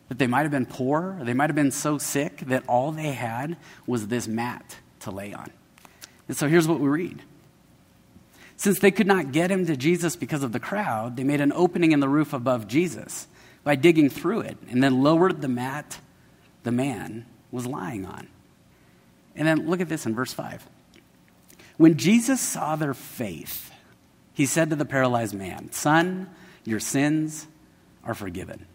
that 0.10 0.20
they 0.20 0.28
might 0.28 0.42
have 0.42 0.52
been 0.52 0.66
poor, 0.66 1.18
or 1.20 1.26
they 1.26 1.34
might 1.34 1.50
have 1.50 1.56
been 1.56 1.72
so 1.72 1.98
sick 1.98 2.38
that 2.48 2.64
all 2.68 2.92
they 2.92 3.12
had 3.12 3.58
was 3.88 4.08
this 4.08 4.28
mat 4.28 4.78
to 5.02 5.12
lay 5.12 5.34
on. 5.34 5.52
And 6.28 6.38
so 6.38 6.48
here's 6.48 6.68
what 6.68 6.80
we 6.80 6.88
read. 6.88 7.22
Since 8.56 8.80
they 8.80 8.92
could 8.92 9.08
not 9.08 9.32
get 9.32 9.52
him 9.52 9.66
to 9.66 9.76
Jesus 9.76 10.16
because 10.16 10.44
of 10.44 10.52
the 10.52 10.60
crowd, 10.60 11.18
they 11.18 11.24
made 11.24 11.42
an 11.42 11.52
opening 11.54 11.92
in 11.92 12.00
the 12.00 12.08
roof 12.08 12.34
above 12.34 12.68
Jesus 12.68 13.28
by 13.64 13.76
digging 13.76 14.10
through 14.10 14.42
it 14.42 14.58
and 14.70 14.84
then 14.84 15.02
lowered 15.02 15.42
the 15.42 15.48
mat 15.48 16.00
the 16.64 16.72
man 16.72 17.26
was 17.52 17.66
lying 17.66 18.06
on. 18.06 18.28
And 19.36 19.48
then 19.48 19.68
look 19.68 19.82
at 19.82 19.90
this 19.90 20.06
in 20.06 20.16
verse 20.16 20.34
5. 20.34 20.66
When 21.78 21.98
Jesus 21.98 22.40
saw 22.40 22.76
their 22.76 22.94
faith, 22.94 23.72
he 24.34 24.46
said 24.46 24.70
to 24.70 24.76
the 24.76 24.86
paralyzed 24.86 25.34
man, 25.34 25.72
Son, 25.72 26.30
your 26.64 26.80
sins 26.80 27.48
are 28.04 28.14
forgiven 28.14 28.66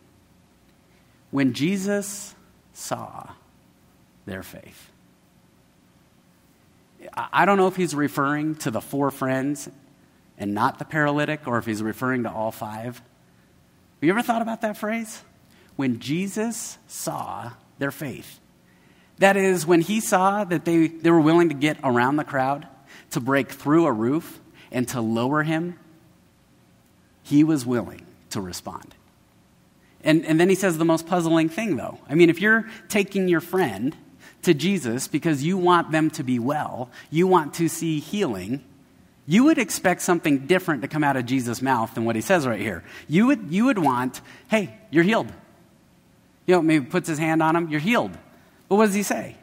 when 1.31 1.53
Jesus 1.53 2.35
saw 2.73 3.31
their 4.27 4.43
faith. 4.43 4.91
I 7.15 7.45
don't 7.45 7.59
know 7.59 7.69
if 7.69 7.77
he's 7.77 7.95
referring 7.95 8.57
to 8.57 8.71
the 8.71 8.81
four 8.81 9.11
friends 9.11 9.69
and 10.37 10.55
not 10.55 10.79
the 10.79 10.85
paralytic, 10.85 11.47
or 11.47 11.59
if 11.59 11.67
he's 11.67 11.83
referring 11.83 12.23
to 12.25 12.31
all 12.31 12.53
five. 12.53 12.97
Have 12.97 14.03
you 14.03 14.11
ever 14.11 14.23
thought 14.23 14.43
about 14.43 14.61
that 14.61 14.77
phrase? 14.77 15.23
When 15.77 15.99
Jesus 15.99 16.79
saw 16.87 17.53
their 17.79 17.91
faith. 17.91 18.41
That 19.19 19.37
is, 19.37 19.67
when 19.67 19.81
he 19.81 20.01
saw 20.01 20.45
that 20.45 20.65
they, 20.65 20.87
they 20.87 21.11
were 21.11 21.21
willing 21.21 21.49
to 21.49 21.55
get 21.55 21.79
around 21.83 22.17
the 22.17 22.25
crowd, 22.25 22.69
to 23.11 23.21
break 23.21 23.51
through 23.51 23.87
a 23.87 23.93
roof, 23.93 24.41
and 24.71 24.87
to 24.89 25.01
lower 25.01 25.43
him, 25.43 25.79
he 27.23 27.43
was 27.43 27.67
willing 27.67 28.07
to 28.31 28.41
respond. 28.41 28.95
And, 30.05 30.25
and 30.25 30.39
then 30.39 30.49
he 30.49 30.55
says 30.55 30.79
the 30.79 30.85
most 30.85 31.07
puzzling 31.07 31.49
thing, 31.49 31.77
though. 31.77 31.99
I 32.09 32.15
mean, 32.15 32.31
if 32.31 32.41
you're 32.41 32.69
taking 32.89 33.29
your 33.29 33.41
friend 33.41 33.97
to 34.43 34.55
Jesus 34.55 35.09
because 35.09 35.43
you 35.43 35.57
want 35.57 35.91
them 35.91 36.11
to 36.11 36.23
be 36.23 36.39
well, 36.39 36.91
you 37.11 37.27
want 37.27 37.55
to 37.55 37.69
see 37.69 37.99
healing, 37.99 38.65
you 39.27 39.45
would 39.45 39.59
expect 39.59 40.03
something 40.03 40.47
different 40.47 40.83
to 40.83 40.89
come 40.89 41.05
out 41.05 41.17
of 41.17 41.27
Jesus' 41.27 41.61
mouth 41.61 41.93
than 41.95 42.05
what 42.05 42.17
he 42.17 42.23
says 42.23 42.47
right 42.47 42.61
here. 42.61 42.85
You 43.09 43.27
would, 43.27 43.53
you 43.53 43.67
would 43.67 43.79
want, 43.79 44.21
hey, 44.49 44.79
you're 44.91 45.05
healed. 45.05 45.33
You 46.47 46.55
know, 46.55 46.63
maybe 46.63 46.87
puts 46.87 47.09
his 47.09 47.19
hand 47.19 47.43
on 47.43 47.55
him, 47.55 47.69
you're 47.69 47.81
healed. 47.81 48.13
But 48.69 48.77
what 48.77 48.87
does 48.87 48.95
he 48.95 49.03
say? 49.03 49.37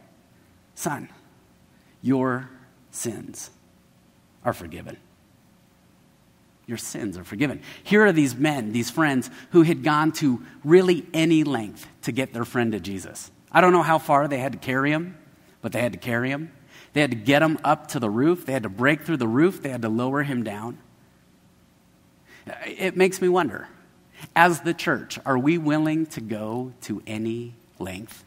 Son, 0.74 1.10
your 2.02 2.50
sins 2.92 3.52
are 4.44 4.54
forgiven 4.54 4.98
your 6.68 6.78
sins 6.78 7.18
are 7.18 7.24
forgiven. 7.24 7.62
Here 7.84 8.06
are 8.06 8.12
these 8.12 8.36
men, 8.36 8.72
these 8.72 8.90
friends, 8.90 9.30
who 9.52 9.62
had 9.62 9.84
gone 9.84 10.12
to 10.14 10.44
really 10.64 11.06
any 11.14 11.44
length 11.44 11.88
to 12.04 12.12
get 12.12 12.34
their 12.34 12.46
friend 12.46 12.72
to 12.72 12.80
Jesus. 12.80 13.32
I 13.52 13.62
don't 13.62 13.72
know 13.72 13.84
how 13.84 14.00
far 14.00 14.28
they 14.28 14.40
had 14.40 14.54
to 14.54 14.58
carry 14.58 14.92
him, 14.92 15.18
but 15.62 15.72
they 15.72 15.82
had 15.82 15.94
to 15.94 16.00
carry 16.00 16.30
him. 16.30 16.52
They 16.94 17.02
had 17.02 17.12
to 17.12 17.18
get 17.18 17.42
him 17.42 17.60
up 17.64 17.88
to 17.90 18.00
the 18.00 18.10
roof. 18.10 18.46
They 18.46 18.54
had 18.54 18.64
to 18.64 18.70
break 18.70 19.02
through 19.02 19.18
the 19.18 19.28
roof. 19.28 19.62
They 19.62 19.70
had 19.70 19.82
to 19.84 19.90
lower 19.90 20.24
him 20.24 20.44
down. 20.44 20.78
It 22.66 22.96
makes 22.96 23.22
me 23.22 23.30
wonder 23.30 23.68
As 24.36 24.62
the 24.62 24.74
church, 24.74 25.20
are 25.26 25.38
we 25.38 25.58
willing 25.58 26.06
to 26.08 26.22
go 26.22 26.74
to 26.82 27.04
any 27.06 27.56
length 27.80 28.24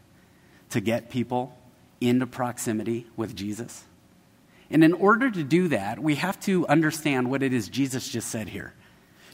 to 0.69 0.79
get 0.79 1.09
people 1.09 1.57
into 1.99 2.27
proximity 2.27 3.07
with 3.15 3.35
Jesus? 3.35 3.83
And 4.71 4.83
in 4.83 4.93
order 4.93 5.31
to 5.31 5.43
do 5.43 5.69
that, 5.69 5.99
we 5.99 6.15
have 6.15 6.39
to 6.41 6.67
understand 6.67 7.29
what 7.29 7.41
it 7.41 7.53
is 7.53 7.69
Jesus 7.69 8.07
just 8.07 8.29
said 8.29 8.49
here. 8.49 8.73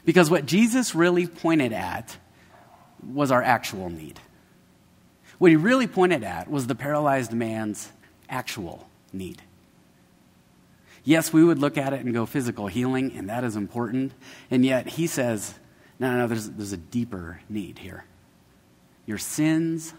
Because 0.05 0.29
what 0.29 0.45
Jesus 0.45 0.95
really 0.95 1.27
pointed 1.27 1.73
at 1.73 2.17
was 3.05 3.31
our 3.31 3.43
actual 3.43 3.89
need. 3.89 4.19
What 5.37 5.51
he 5.51 5.57
really 5.57 5.87
pointed 5.87 6.23
at 6.23 6.49
was 6.49 6.67
the 6.67 6.75
paralyzed 6.75 7.33
man's 7.33 7.91
actual 8.29 8.87
need. 9.11 9.41
Yes, 11.03 11.33
we 11.33 11.43
would 11.43 11.59
look 11.59 11.77
at 11.77 11.93
it 11.93 12.03
and 12.03 12.13
go 12.13 12.25
physical 12.25 12.67
healing, 12.67 13.15
and 13.15 13.29
that 13.29 13.43
is 13.43 13.55
important. 13.55 14.13
And 14.49 14.65
yet 14.65 14.87
he 14.87 15.05
says, 15.05 15.53
no, 15.99 16.11
no, 16.11 16.19
no, 16.19 16.27
there's, 16.27 16.49
there's 16.49 16.71
a 16.71 16.77
deeper 16.77 17.41
need 17.49 17.79
here. 17.79 18.05
Your 19.05 19.17
sins 19.17 19.93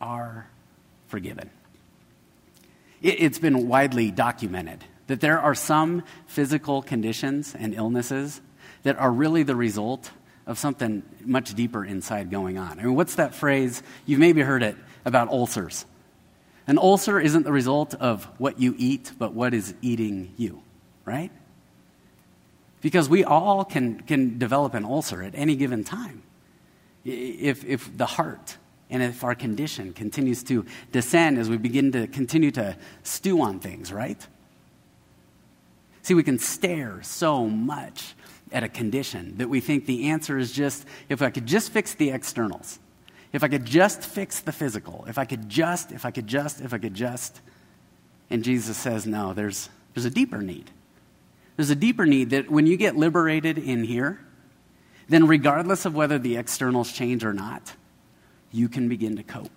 are 0.00 0.48
forgiven. 1.06 1.50
It, 3.02 3.20
it's 3.20 3.38
been 3.38 3.68
widely 3.68 4.10
documented 4.10 4.84
that 5.06 5.20
there 5.20 5.40
are 5.40 5.54
some 5.54 6.04
physical 6.26 6.82
conditions 6.82 7.54
and 7.58 7.74
illnesses 7.74 8.40
that 8.82 8.98
are 8.98 9.10
really 9.10 9.42
the 9.42 9.56
result 9.56 10.10
of 10.46 10.58
something 10.58 11.02
much 11.24 11.54
deeper 11.54 11.84
inside 11.84 12.30
going 12.30 12.56
on. 12.58 12.78
I 12.78 12.84
mean, 12.84 12.94
what's 12.94 13.16
that 13.16 13.34
phrase? 13.34 13.82
You've 14.06 14.20
maybe 14.20 14.40
heard 14.40 14.62
it 14.62 14.76
about 15.04 15.28
ulcers. 15.28 15.84
An 16.66 16.78
ulcer 16.78 17.18
isn't 17.18 17.44
the 17.44 17.52
result 17.52 17.94
of 17.94 18.24
what 18.38 18.60
you 18.60 18.74
eat, 18.78 19.12
but 19.18 19.32
what 19.32 19.54
is 19.54 19.74
eating 19.80 20.34
you, 20.36 20.62
right? 21.04 21.30
Because 22.80 23.08
we 23.08 23.24
all 23.24 23.64
can, 23.64 24.00
can 24.02 24.38
develop 24.38 24.74
an 24.74 24.84
ulcer 24.84 25.22
at 25.22 25.34
any 25.34 25.56
given 25.56 25.84
time. 25.84 26.22
If, 27.04 27.64
if 27.64 27.96
the 27.96 28.06
heart 28.06 28.58
and 28.90 29.02
if 29.02 29.22
our 29.24 29.34
condition 29.34 29.92
continues 29.92 30.42
to 30.44 30.64
descend 30.92 31.38
as 31.38 31.50
we 31.50 31.56
begin 31.56 31.92
to 31.92 32.06
continue 32.06 32.50
to 32.52 32.76
stew 33.02 33.40
on 33.42 33.60
things, 33.60 33.92
right? 33.92 34.26
See, 36.02 36.14
we 36.14 36.22
can 36.22 36.38
stare 36.38 37.02
so 37.02 37.46
much 37.46 38.14
at 38.50 38.62
a 38.62 38.68
condition 38.68 39.36
that 39.38 39.48
we 39.48 39.60
think 39.60 39.84
the 39.84 40.08
answer 40.08 40.38
is 40.38 40.52
just 40.52 40.86
if 41.08 41.20
I 41.20 41.28
could 41.30 41.44
just 41.44 41.70
fix 41.70 41.94
the 41.94 42.10
externals, 42.10 42.78
if 43.32 43.44
I 43.44 43.48
could 43.48 43.66
just 43.66 44.02
fix 44.02 44.40
the 44.40 44.52
physical, 44.52 45.04
if 45.06 45.18
I 45.18 45.26
could 45.26 45.50
just, 45.50 45.92
if 45.92 46.06
I 46.06 46.10
could 46.10 46.26
just, 46.26 46.62
if 46.62 46.72
I 46.72 46.78
could 46.78 46.94
just. 46.94 47.42
And 48.30 48.42
Jesus 48.42 48.76
says, 48.76 49.06
no, 49.06 49.34
there's, 49.34 49.68
there's 49.94 50.06
a 50.06 50.10
deeper 50.10 50.40
need. 50.40 50.70
There's 51.56 51.70
a 51.70 51.76
deeper 51.76 52.06
need 52.06 52.30
that 52.30 52.50
when 52.50 52.66
you 52.66 52.76
get 52.76 52.96
liberated 52.96 53.58
in 53.58 53.84
here, 53.84 54.20
then 55.08 55.26
regardless 55.26 55.84
of 55.84 55.94
whether 55.94 56.18
the 56.18 56.36
externals 56.36 56.92
change 56.92 57.24
or 57.24 57.32
not, 57.32 57.74
you 58.50 58.68
can 58.68 58.88
begin 58.88 59.16
to 59.16 59.22
cope. 59.22 59.50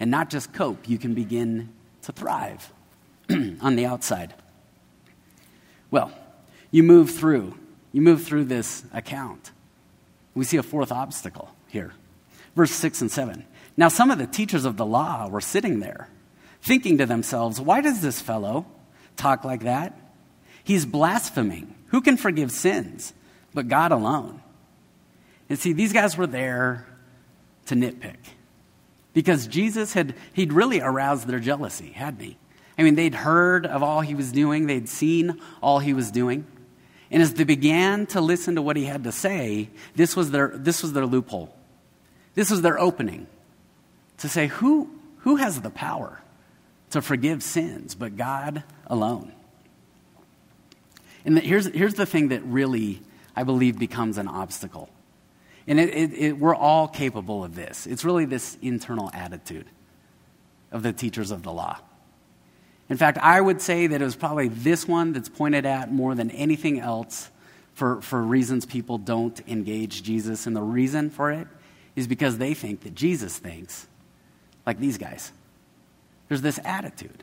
And 0.00 0.10
not 0.10 0.30
just 0.30 0.52
cope, 0.52 0.88
you 0.88 0.98
can 0.98 1.14
begin 1.14 1.70
to 2.02 2.12
thrive 2.12 2.72
on 3.30 3.76
the 3.76 3.86
outside. 3.86 4.34
Well, 5.90 6.12
you 6.70 6.82
move 6.82 7.10
through 7.10 7.54
you 7.94 8.02
move 8.02 8.24
through 8.24 8.46
this 8.46 8.84
account. 8.92 9.52
We 10.34 10.44
see 10.44 10.56
a 10.56 10.64
fourth 10.64 10.90
obstacle 10.90 11.54
here. 11.68 11.92
Verse 12.56 12.72
6 12.72 13.02
and 13.02 13.10
7. 13.10 13.44
Now, 13.76 13.86
some 13.86 14.10
of 14.10 14.18
the 14.18 14.26
teachers 14.26 14.64
of 14.64 14.76
the 14.76 14.84
law 14.84 15.28
were 15.28 15.40
sitting 15.40 15.78
there, 15.78 16.08
thinking 16.60 16.98
to 16.98 17.06
themselves, 17.06 17.60
Why 17.60 17.80
does 17.80 18.02
this 18.02 18.20
fellow 18.20 18.66
talk 19.16 19.44
like 19.44 19.62
that? 19.62 19.96
He's 20.64 20.84
blaspheming. 20.84 21.72
Who 21.88 22.00
can 22.00 22.16
forgive 22.16 22.50
sins 22.50 23.12
but 23.54 23.68
God 23.68 23.92
alone? 23.92 24.42
And 25.48 25.56
see, 25.56 25.72
these 25.72 25.92
guys 25.92 26.16
were 26.16 26.26
there 26.26 26.88
to 27.66 27.74
nitpick 27.74 28.16
because 29.14 29.46
Jesus 29.46 29.92
had, 29.92 30.14
he'd 30.34 30.52
really 30.52 30.80
aroused 30.80 31.26
their 31.26 31.38
jealousy, 31.38 31.92
hadn't 31.92 32.20
he? 32.20 32.36
I 32.76 32.82
mean, 32.82 32.96
they'd 32.96 33.14
heard 33.14 33.64
of 33.64 33.82
all 33.82 34.00
he 34.00 34.14
was 34.14 34.32
doing, 34.32 34.66
they'd 34.66 34.88
seen 34.88 35.40
all 35.62 35.78
he 35.78 35.94
was 35.94 36.10
doing. 36.10 36.44
And 37.10 37.22
as 37.22 37.34
they 37.34 37.44
began 37.44 38.06
to 38.06 38.20
listen 38.20 38.56
to 38.56 38.62
what 38.62 38.76
he 38.76 38.84
had 38.84 39.04
to 39.04 39.12
say, 39.12 39.70
this 39.94 40.16
was 40.16 40.32
their, 40.32 40.48
this 40.48 40.82
was 40.82 40.92
their 40.92 41.06
loophole. 41.06 41.54
This 42.34 42.50
was 42.50 42.62
their 42.62 42.78
opening 42.78 43.28
to 44.18 44.28
say, 44.28 44.48
who, 44.48 44.90
who 45.18 45.36
has 45.36 45.60
the 45.60 45.70
power 45.70 46.20
to 46.90 47.00
forgive 47.00 47.42
sins 47.42 47.94
but 47.94 48.16
God 48.16 48.64
alone? 48.88 49.32
And 51.24 51.38
here's, 51.38 51.66
here's 51.66 51.94
the 51.94 52.06
thing 52.06 52.28
that 52.28 52.42
really, 52.42 53.00
I 53.36 53.44
believe, 53.44 53.78
becomes 53.78 54.18
an 54.18 54.26
obstacle. 54.26 54.90
And 55.66 55.80
it, 55.80 55.90
it, 55.90 56.12
it, 56.12 56.38
we're 56.38 56.54
all 56.54 56.88
capable 56.88 57.44
of 57.44 57.54
this. 57.54 57.86
It's 57.86 58.04
really 58.04 58.26
this 58.26 58.58
internal 58.60 59.10
attitude 59.12 59.66
of 60.70 60.82
the 60.82 60.92
teachers 60.92 61.30
of 61.30 61.42
the 61.42 61.52
law. 61.52 61.78
In 62.90 62.98
fact, 62.98 63.16
I 63.18 63.40
would 63.40 63.62
say 63.62 63.86
that 63.86 64.02
it 64.02 64.04
was 64.04 64.16
probably 64.16 64.48
this 64.48 64.86
one 64.86 65.12
that's 65.12 65.28
pointed 65.28 65.64
at 65.64 65.90
more 65.90 66.14
than 66.14 66.30
anything 66.30 66.80
else 66.80 67.30
for, 67.72 68.02
for 68.02 68.20
reasons 68.20 68.66
people 68.66 68.98
don't 68.98 69.40
engage 69.48 70.02
Jesus. 70.02 70.46
And 70.46 70.54
the 70.54 70.62
reason 70.62 71.08
for 71.10 71.30
it 71.32 71.48
is 71.96 72.06
because 72.06 72.38
they 72.38 72.52
think 72.52 72.82
that 72.82 72.94
Jesus 72.94 73.38
thinks 73.38 73.86
like 74.66 74.78
these 74.78 74.98
guys. 74.98 75.32
There's 76.28 76.42
this 76.42 76.58
attitude. 76.64 77.22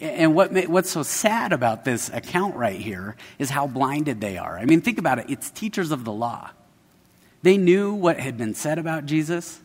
And 0.00 0.34
what, 0.34 0.52
what's 0.68 0.90
so 0.90 1.02
sad 1.02 1.52
about 1.52 1.84
this 1.84 2.08
account 2.08 2.56
right 2.56 2.80
here 2.80 3.16
is 3.38 3.50
how 3.50 3.66
blinded 3.66 4.20
they 4.20 4.38
are. 4.38 4.58
I 4.58 4.64
mean, 4.64 4.80
think 4.80 4.98
about 4.98 5.18
it. 5.18 5.26
It's 5.28 5.50
teachers 5.50 5.92
of 5.92 6.04
the 6.04 6.12
law. 6.12 6.50
They 7.42 7.56
knew 7.56 7.92
what 7.92 8.18
had 8.18 8.36
been 8.36 8.54
said 8.54 8.78
about 8.78 9.06
Jesus, 9.06 9.60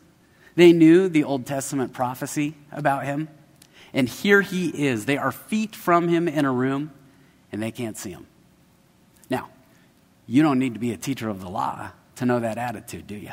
they 0.56 0.72
knew 0.72 1.08
the 1.08 1.24
Old 1.24 1.46
Testament 1.46 1.92
prophecy 1.92 2.54
about 2.72 3.04
him. 3.04 3.28
And 3.92 4.08
here 4.08 4.42
he 4.42 4.86
is. 4.86 5.06
They 5.06 5.16
are 5.16 5.32
feet 5.32 5.74
from 5.74 6.08
him 6.08 6.28
in 6.28 6.44
a 6.44 6.52
room, 6.52 6.92
and 7.52 7.62
they 7.62 7.70
can't 7.70 7.96
see 7.96 8.10
him. 8.10 8.26
Now, 9.30 9.48
you 10.26 10.42
don't 10.42 10.58
need 10.58 10.74
to 10.74 10.80
be 10.80 10.92
a 10.92 10.96
teacher 10.96 11.28
of 11.28 11.40
the 11.40 11.48
law 11.48 11.92
to 12.16 12.26
know 12.26 12.40
that 12.40 12.58
attitude, 12.58 13.06
do 13.06 13.14
you? 13.14 13.32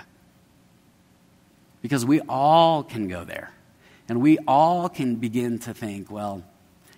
Because 1.82 2.06
we 2.06 2.22
all 2.22 2.84
can 2.84 3.08
go 3.08 3.26
there. 3.26 3.52
And 4.08 4.22
we 4.22 4.38
all 4.48 4.88
can 4.88 5.16
begin 5.16 5.60
to 5.60 5.74
think, 5.74 6.12
well, 6.12 6.44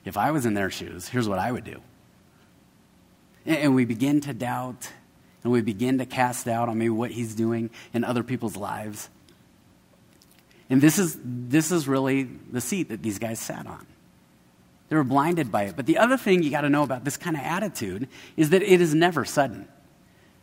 if 0.04 0.18
I 0.18 0.32
was 0.32 0.46
in 0.46 0.54
their 0.54 0.70
shoes, 0.70 1.08
here's 1.08 1.28
what 1.28 1.40
I 1.40 1.52
would 1.52 1.64
do. 1.64 1.82
And 3.46 3.74
we 3.74 3.86
begin 3.86 4.20
to 4.22 4.34
doubt 4.34 4.92
and 5.48 5.54
we 5.54 5.62
begin 5.62 5.98
to 6.00 6.06
cast 6.06 6.46
doubt 6.46 6.68
on 6.68 6.78
maybe 6.78 6.90
what 6.90 7.10
he's 7.10 7.34
doing 7.34 7.70
in 7.94 8.04
other 8.04 8.22
people's 8.22 8.58
lives. 8.58 9.08
And 10.70 10.82
this 10.82 11.00
is, 11.00 11.18
this 11.24 11.72
is 11.72 11.88
really 11.88 12.24
the 12.24 12.60
seat 12.60 12.90
that 12.90 13.02
these 13.02 13.18
guys 13.18 13.40
sat 13.40 13.66
on. 13.66 13.88
They 14.90 14.98
were 14.98 15.06
blinded 15.06 15.50
by 15.50 15.64
it. 15.64 15.78
But 15.78 15.86
the 15.86 16.00
other 16.00 16.18
thing 16.18 16.44
you 16.44 16.52
got 16.52 16.62
to 16.62 16.70
know 16.70 16.84
about 16.84 17.06
this 17.06 17.16
kind 17.16 17.38
of 17.38 17.44
attitude 17.44 18.10
is 18.36 18.50
that 18.50 18.62
it 18.62 18.82
is 18.82 18.94
never 18.94 19.24
sudden. 19.24 19.70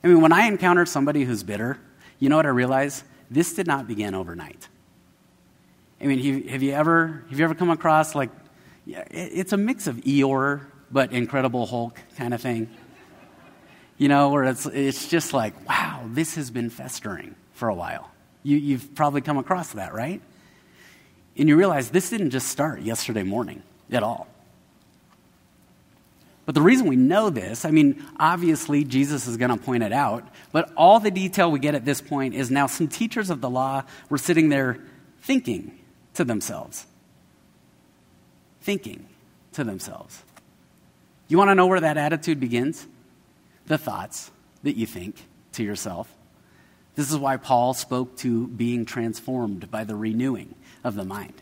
I 0.02 0.06
mean, 0.06 0.22
when 0.22 0.32
I 0.32 0.46
encounter 0.46 0.86
somebody 0.86 1.24
who's 1.24 1.42
bitter, 1.42 1.78
you 2.18 2.30
know 2.30 2.36
what 2.36 2.46
I 2.46 2.48
realize? 2.48 3.04
This 3.30 3.52
did 3.52 3.66
not 3.66 3.86
begin 3.86 4.14
overnight. 4.14 4.68
I 6.00 6.06
mean, 6.06 6.48
have 6.48 6.62
you 6.62 6.72
ever, 6.72 7.26
have 7.28 7.38
you 7.38 7.44
ever 7.44 7.54
come 7.54 7.68
across 7.68 8.14
like, 8.14 8.30
yeah, 8.86 9.04
it's 9.10 9.52
a 9.52 9.58
mix 9.58 9.86
of 9.86 9.96
Eeyore, 9.96 10.62
but 10.90 11.12
Incredible 11.12 11.66
Hulk 11.66 12.00
kind 12.16 12.32
of 12.32 12.40
thing? 12.40 12.70
You 14.04 14.08
know, 14.08 14.28
where 14.28 14.44
it's, 14.44 14.66
it's 14.66 15.08
just 15.08 15.32
like, 15.32 15.66
wow, 15.66 16.02
this 16.08 16.34
has 16.34 16.50
been 16.50 16.68
festering 16.68 17.34
for 17.54 17.70
a 17.70 17.74
while. 17.74 18.10
You, 18.42 18.58
you've 18.58 18.94
probably 18.94 19.22
come 19.22 19.38
across 19.38 19.72
that, 19.72 19.94
right? 19.94 20.20
And 21.38 21.48
you 21.48 21.56
realize 21.56 21.88
this 21.88 22.10
didn't 22.10 22.28
just 22.28 22.48
start 22.48 22.82
yesterday 22.82 23.22
morning 23.22 23.62
at 23.90 24.02
all. 24.02 24.28
But 26.44 26.54
the 26.54 26.60
reason 26.60 26.86
we 26.86 26.96
know 26.96 27.30
this, 27.30 27.64
I 27.64 27.70
mean, 27.70 28.04
obviously 28.20 28.84
Jesus 28.84 29.26
is 29.26 29.38
going 29.38 29.52
to 29.52 29.56
point 29.56 29.82
it 29.82 29.92
out, 29.94 30.28
but 30.52 30.70
all 30.76 31.00
the 31.00 31.10
detail 31.10 31.50
we 31.50 31.58
get 31.58 31.74
at 31.74 31.86
this 31.86 32.02
point 32.02 32.34
is 32.34 32.50
now 32.50 32.66
some 32.66 32.88
teachers 32.88 33.30
of 33.30 33.40
the 33.40 33.48
law 33.48 33.84
were 34.10 34.18
sitting 34.18 34.50
there 34.50 34.80
thinking 35.22 35.78
to 36.12 36.24
themselves. 36.24 36.84
Thinking 38.60 39.06
to 39.54 39.64
themselves. 39.64 40.22
You 41.26 41.38
want 41.38 41.48
to 41.48 41.54
know 41.54 41.68
where 41.68 41.80
that 41.80 41.96
attitude 41.96 42.38
begins? 42.38 42.86
The 43.66 43.78
thoughts 43.78 44.30
that 44.62 44.76
you 44.76 44.86
think 44.86 45.16
to 45.52 45.62
yourself. 45.62 46.12
This 46.94 47.10
is 47.10 47.18
why 47.18 47.36
Paul 47.36 47.74
spoke 47.74 48.16
to 48.18 48.46
being 48.46 48.84
transformed 48.84 49.70
by 49.70 49.84
the 49.84 49.96
renewing 49.96 50.54
of 50.82 50.94
the 50.94 51.04
mind. 51.04 51.34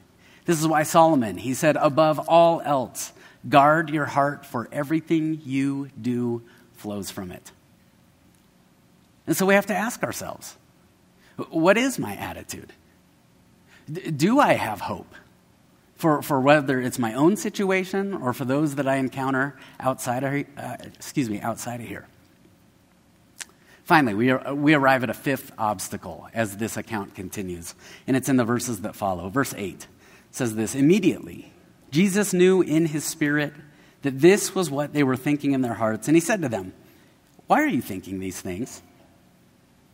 This 0.44 0.60
is 0.60 0.66
why 0.66 0.82
Solomon, 0.82 1.36
he 1.36 1.54
said, 1.54 1.76
above 1.76 2.18
all 2.18 2.60
else, 2.62 3.12
guard 3.48 3.90
your 3.90 4.06
heart, 4.06 4.44
for 4.46 4.68
everything 4.72 5.40
you 5.44 5.90
do 6.00 6.42
flows 6.74 7.10
from 7.10 7.30
it. 7.30 7.52
And 9.26 9.36
so 9.36 9.46
we 9.46 9.54
have 9.54 9.66
to 9.66 9.74
ask 9.74 10.02
ourselves 10.02 10.56
what 11.50 11.78
is 11.78 11.98
my 11.98 12.14
attitude? 12.14 12.72
Do 13.90 14.38
I 14.38 14.54
have 14.54 14.80
hope 14.80 15.14
for, 16.02 16.20
for 16.20 16.40
whether 16.40 16.80
it's 16.80 16.98
my 16.98 17.14
own 17.14 17.36
situation 17.36 18.12
or 18.12 18.32
for 18.32 18.44
those 18.44 18.74
that 18.74 18.88
I 18.88 18.96
encounter 18.96 19.56
outside 19.78 20.24
of, 20.24 20.44
uh, 20.58 20.76
excuse 20.96 21.30
me, 21.30 21.40
outside 21.40 21.80
of 21.80 21.86
here? 21.86 22.08
Finally, 23.84 24.14
we, 24.14 24.30
are, 24.30 24.52
we 24.52 24.74
arrive 24.74 25.04
at 25.04 25.10
a 25.10 25.14
fifth 25.14 25.52
obstacle 25.56 26.26
as 26.34 26.56
this 26.56 26.76
account 26.76 27.14
continues, 27.14 27.76
and 28.08 28.16
it's 28.16 28.28
in 28.28 28.36
the 28.36 28.44
verses 28.44 28.80
that 28.80 28.96
follow. 28.96 29.28
Verse 29.28 29.54
8 29.56 29.86
says 30.32 30.56
this 30.56 30.74
Immediately, 30.74 31.52
Jesus 31.92 32.32
knew 32.32 32.62
in 32.62 32.86
his 32.86 33.04
spirit 33.04 33.54
that 34.02 34.18
this 34.18 34.56
was 34.56 34.72
what 34.72 34.92
they 34.92 35.04
were 35.04 35.16
thinking 35.16 35.52
in 35.52 35.60
their 35.60 35.74
hearts, 35.74 36.08
and 36.08 36.16
he 36.16 36.20
said 36.20 36.42
to 36.42 36.48
them, 36.48 36.72
Why 37.46 37.62
are 37.62 37.68
you 37.68 37.80
thinking 37.80 38.18
these 38.18 38.40
things? 38.40 38.82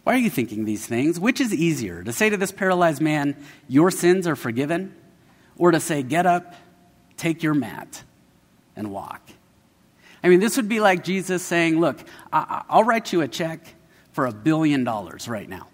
Why 0.04 0.14
are 0.14 0.18
you 0.18 0.30
thinking 0.30 0.64
these 0.64 0.86
things? 0.86 1.20
Which 1.20 1.38
is 1.38 1.52
easier, 1.52 2.02
to 2.02 2.14
say 2.14 2.30
to 2.30 2.38
this 2.38 2.52
paralyzed 2.52 3.02
man, 3.02 3.36
Your 3.68 3.90
sins 3.90 4.26
are 4.26 4.36
forgiven, 4.36 4.94
or 5.58 5.72
to 5.72 5.80
say, 5.80 6.02
Get 6.02 6.24
up, 6.24 6.54
take 7.16 7.42
your 7.42 7.54
mat, 7.54 8.02
and 8.76 8.90
walk? 8.90 9.20
I 10.22 10.28
mean, 10.28 10.40
this 10.40 10.56
would 10.56 10.68
be 10.68 10.80
like 10.80 11.04
Jesus 11.04 11.42
saying, 11.42 11.78
Look, 11.78 11.98
I- 12.32 12.64
will 12.72 12.84
write 12.84 13.12
you 13.12 13.20
a 13.20 13.28
check 13.28 13.74
for 14.12 14.26
a 14.26 14.32
billion 14.32 14.84
dollars 14.84 15.28
right 15.28 15.48
now. 15.48 15.68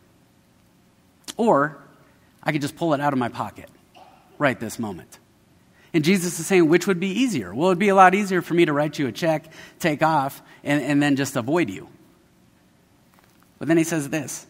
Or 1.37 1.79
I 2.43 2.53
could 2.53 2.61
just 2.61 2.77
pull 2.77 2.95
it 2.95 3.01
out 3.01 3.13
of 3.13 3.19
my 3.19 3.29
pocket 3.29 3.71
right 4.39 4.59
this 4.59 4.79
moment. 4.79 5.19
And 5.95 6.03
Jesus 6.03 6.41
is 6.41 6.47
saying, 6.47 6.69
which 6.69 6.89
would 6.89 6.99
be 6.99 7.09
easier? 7.09 7.55
Well, 7.55 7.69
it 7.69 7.71
would 7.71 7.79
be 7.79 7.89
a 7.89 7.95
lot 7.95 8.15
easier 8.17 8.43
for 8.43 8.55
me 8.55 8.65
to 8.65 8.73
write 8.73 8.99
you 8.99 9.07
a 9.07 9.13
check, 9.13 9.47
take 9.79 10.03
off, 10.03 10.43
and, 10.65 10.83
and 10.83 11.01
then 11.01 11.15
just 11.15 11.37
avoid 11.37 11.71
you. 11.71 11.89
But 13.61 13.69
then 13.69 13.79
he 13.79 13.85
says 13.85 14.09
this, 14.09 14.47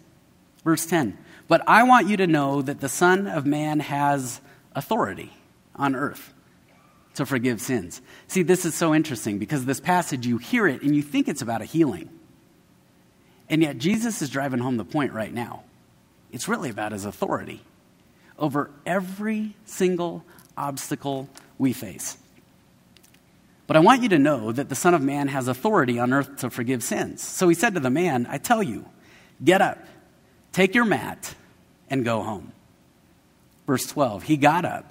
verse 0.65 0.87
10 0.87 1.17
But 1.47 1.63
I 1.69 1.83
want 1.83 2.09
you 2.09 2.17
to 2.17 2.27
know 2.27 2.63
that 2.63 2.81
the 2.81 2.89
Son 2.89 3.27
of 3.27 3.45
Man 3.45 3.81
has 3.81 4.41
authority 4.75 5.33
on 5.77 5.95
earth 5.95 6.33
to 7.15 7.27
forgive 7.27 7.61
sins. 7.61 8.03
See, 8.27 8.43
this 8.43 8.65
is 8.65 8.75
so 8.75 8.95
interesting 8.95 9.39
because 9.39 9.65
this 9.65 9.81
passage, 9.81 10.27
you 10.27 10.39
hear 10.39 10.67
it 10.67 10.83
and 10.83 10.95
you 10.95 11.03
think 11.03 11.29
it's 11.29 11.43
about 11.43 11.63
a 11.63 11.65
healing. 11.65 12.11
And 13.49 13.63
yet, 13.63 13.79
Jesus 13.79 14.23
is 14.23 14.31
driving 14.31 14.61
home 14.61 14.77
the 14.77 14.85
point 14.85 15.13
right 15.13 15.33
now. 15.33 15.65
It's 16.33 16.49
really 16.49 16.71
about 16.71 16.93
his 16.93 17.05
authority 17.05 17.63
over 18.39 18.71
every 18.85 19.55
single 19.65 20.25
obstacle 20.57 21.29
we 21.59 21.73
face. 21.73 22.17
But 23.67 23.77
I 23.77 23.81
want 23.81 24.03
you 24.03 24.09
to 24.11 24.19
know 24.19 24.53
that 24.53 24.69
the 24.69 24.75
Son 24.75 24.95
of 24.95 25.03
Man 25.03 25.29
has 25.29 25.49
authority 25.49 25.99
on 25.99 26.13
earth 26.13 26.39
to 26.39 26.51
forgive 26.51 26.83
sins. 26.83 27.23
So 27.23 27.49
he 27.49 27.55
said 27.55 27.75
to 27.75 27.81
the 27.81 27.91
man, 27.91 28.27
I 28.29 28.39
tell 28.39 28.63
you, 28.63 28.87
get 29.43 29.63
up, 29.63 29.79
take 30.53 30.75
your 30.75 30.85
mat, 30.85 31.35
and 31.89 32.05
go 32.05 32.23
home. 32.23 32.53
Verse 33.67 33.87
12, 33.87 34.25
he 34.25 34.37
got 34.37 34.65
up, 34.65 34.91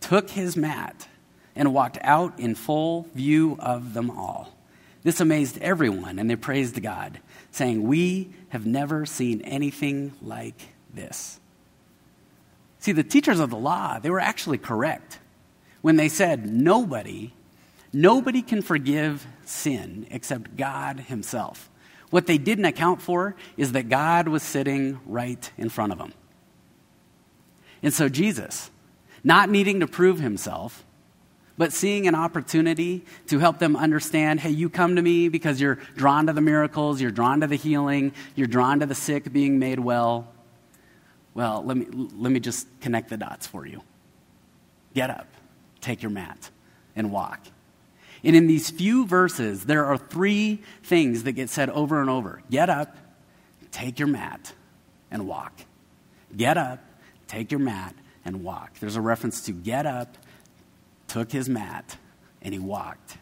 took 0.00 0.30
his 0.30 0.56
mat, 0.56 1.06
and 1.54 1.74
walked 1.74 1.98
out 2.02 2.38
in 2.38 2.54
full 2.54 3.06
view 3.14 3.56
of 3.60 3.94
them 3.94 4.10
all. 4.10 4.56
This 5.02 5.20
amazed 5.20 5.58
everyone, 5.58 6.18
and 6.18 6.30
they 6.30 6.36
praised 6.36 6.80
God, 6.82 7.20
saying, 7.50 7.86
We 7.86 8.30
have 8.50 8.66
never 8.66 9.04
seen 9.04 9.40
anything 9.42 10.12
like 10.22 10.60
this. 10.92 11.40
See, 12.78 12.92
the 12.92 13.04
teachers 13.04 13.40
of 13.40 13.50
the 13.50 13.56
law, 13.56 13.98
they 13.98 14.10
were 14.10 14.20
actually 14.20 14.58
correct 14.58 15.18
when 15.82 15.96
they 15.96 16.08
said, 16.08 16.46
Nobody, 16.46 17.32
nobody 17.92 18.42
can 18.42 18.62
forgive 18.62 19.26
sin 19.44 20.06
except 20.10 20.56
God 20.56 21.00
Himself. 21.00 21.68
What 22.10 22.26
they 22.26 22.38
didn't 22.38 22.66
account 22.66 23.02
for 23.02 23.34
is 23.56 23.72
that 23.72 23.88
God 23.88 24.28
was 24.28 24.42
sitting 24.42 25.00
right 25.06 25.50
in 25.56 25.68
front 25.68 25.92
of 25.92 25.98
them. 25.98 26.12
And 27.82 27.92
so 27.92 28.08
Jesus, 28.08 28.70
not 29.24 29.50
needing 29.50 29.80
to 29.80 29.86
prove 29.86 30.20
himself, 30.20 30.84
but 31.58 31.72
seeing 31.72 32.06
an 32.06 32.14
opportunity 32.14 33.04
to 33.26 33.38
help 33.38 33.58
them 33.58 33.76
understand 33.76 34.40
hey, 34.40 34.50
you 34.50 34.70
come 34.70 34.96
to 34.96 35.02
me 35.02 35.28
because 35.28 35.60
you're 35.60 35.78
drawn 35.96 36.26
to 36.26 36.32
the 36.32 36.40
miracles, 36.40 37.00
you're 37.00 37.10
drawn 37.10 37.40
to 37.40 37.46
the 37.46 37.56
healing, 37.56 38.12
you're 38.34 38.46
drawn 38.46 38.80
to 38.80 38.86
the 38.86 38.94
sick 38.94 39.32
being 39.32 39.58
made 39.58 39.78
well. 39.78 40.28
Well, 41.34 41.62
let 41.64 41.76
me, 41.76 41.86
let 41.90 42.30
me 42.32 42.40
just 42.40 42.66
connect 42.80 43.08
the 43.08 43.16
dots 43.16 43.46
for 43.46 43.66
you. 43.66 43.82
Get 44.94 45.10
up, 45.10 45.26
take 45.80 46.02
your 46.02 46.10
mat, 46.10 46.50
and 46.94 47.10
walk. 47.10 47.40
And 48.24 48.36
in 48.36 48.46
these 48.46 48.70
few 48.70 49.06
verses, 49.06 49.64
there 49.64 49.86
are 49.86 49.96
three 49.96 50.60
things 50.82 51.24
that 51.24 51.32
get 51.32 51.50
said 51.50 51.70
over 51.70 52.00
and 52.00 52.08
over 52.08 52.42
get 52.50 52.70
up, 52.70 52.96
take 53.70 53.98
your 53.98 54.08
mat, 54.08 54.52
and 55.10 55.26
walk. 55.26 55.52
Get 56.36 56.56
up, 56.56 56.80
take 57.32 57.50
your 57.50 57.60
mat, 57.60 57.94
and 58.24 58.44
walk. 58.44 58.78
There's 58.78 58.96
a 58.96 59.00
reference 59.00 59.42
to 59.42 59.52
get 59.52 59.86
up, 59.86 60.18
took 61.08 61.32
his 61.32 61.48
mat, 61.48 61.96
and 62.42 62.52
he 62.52 62.60
walked. 62.60 63.16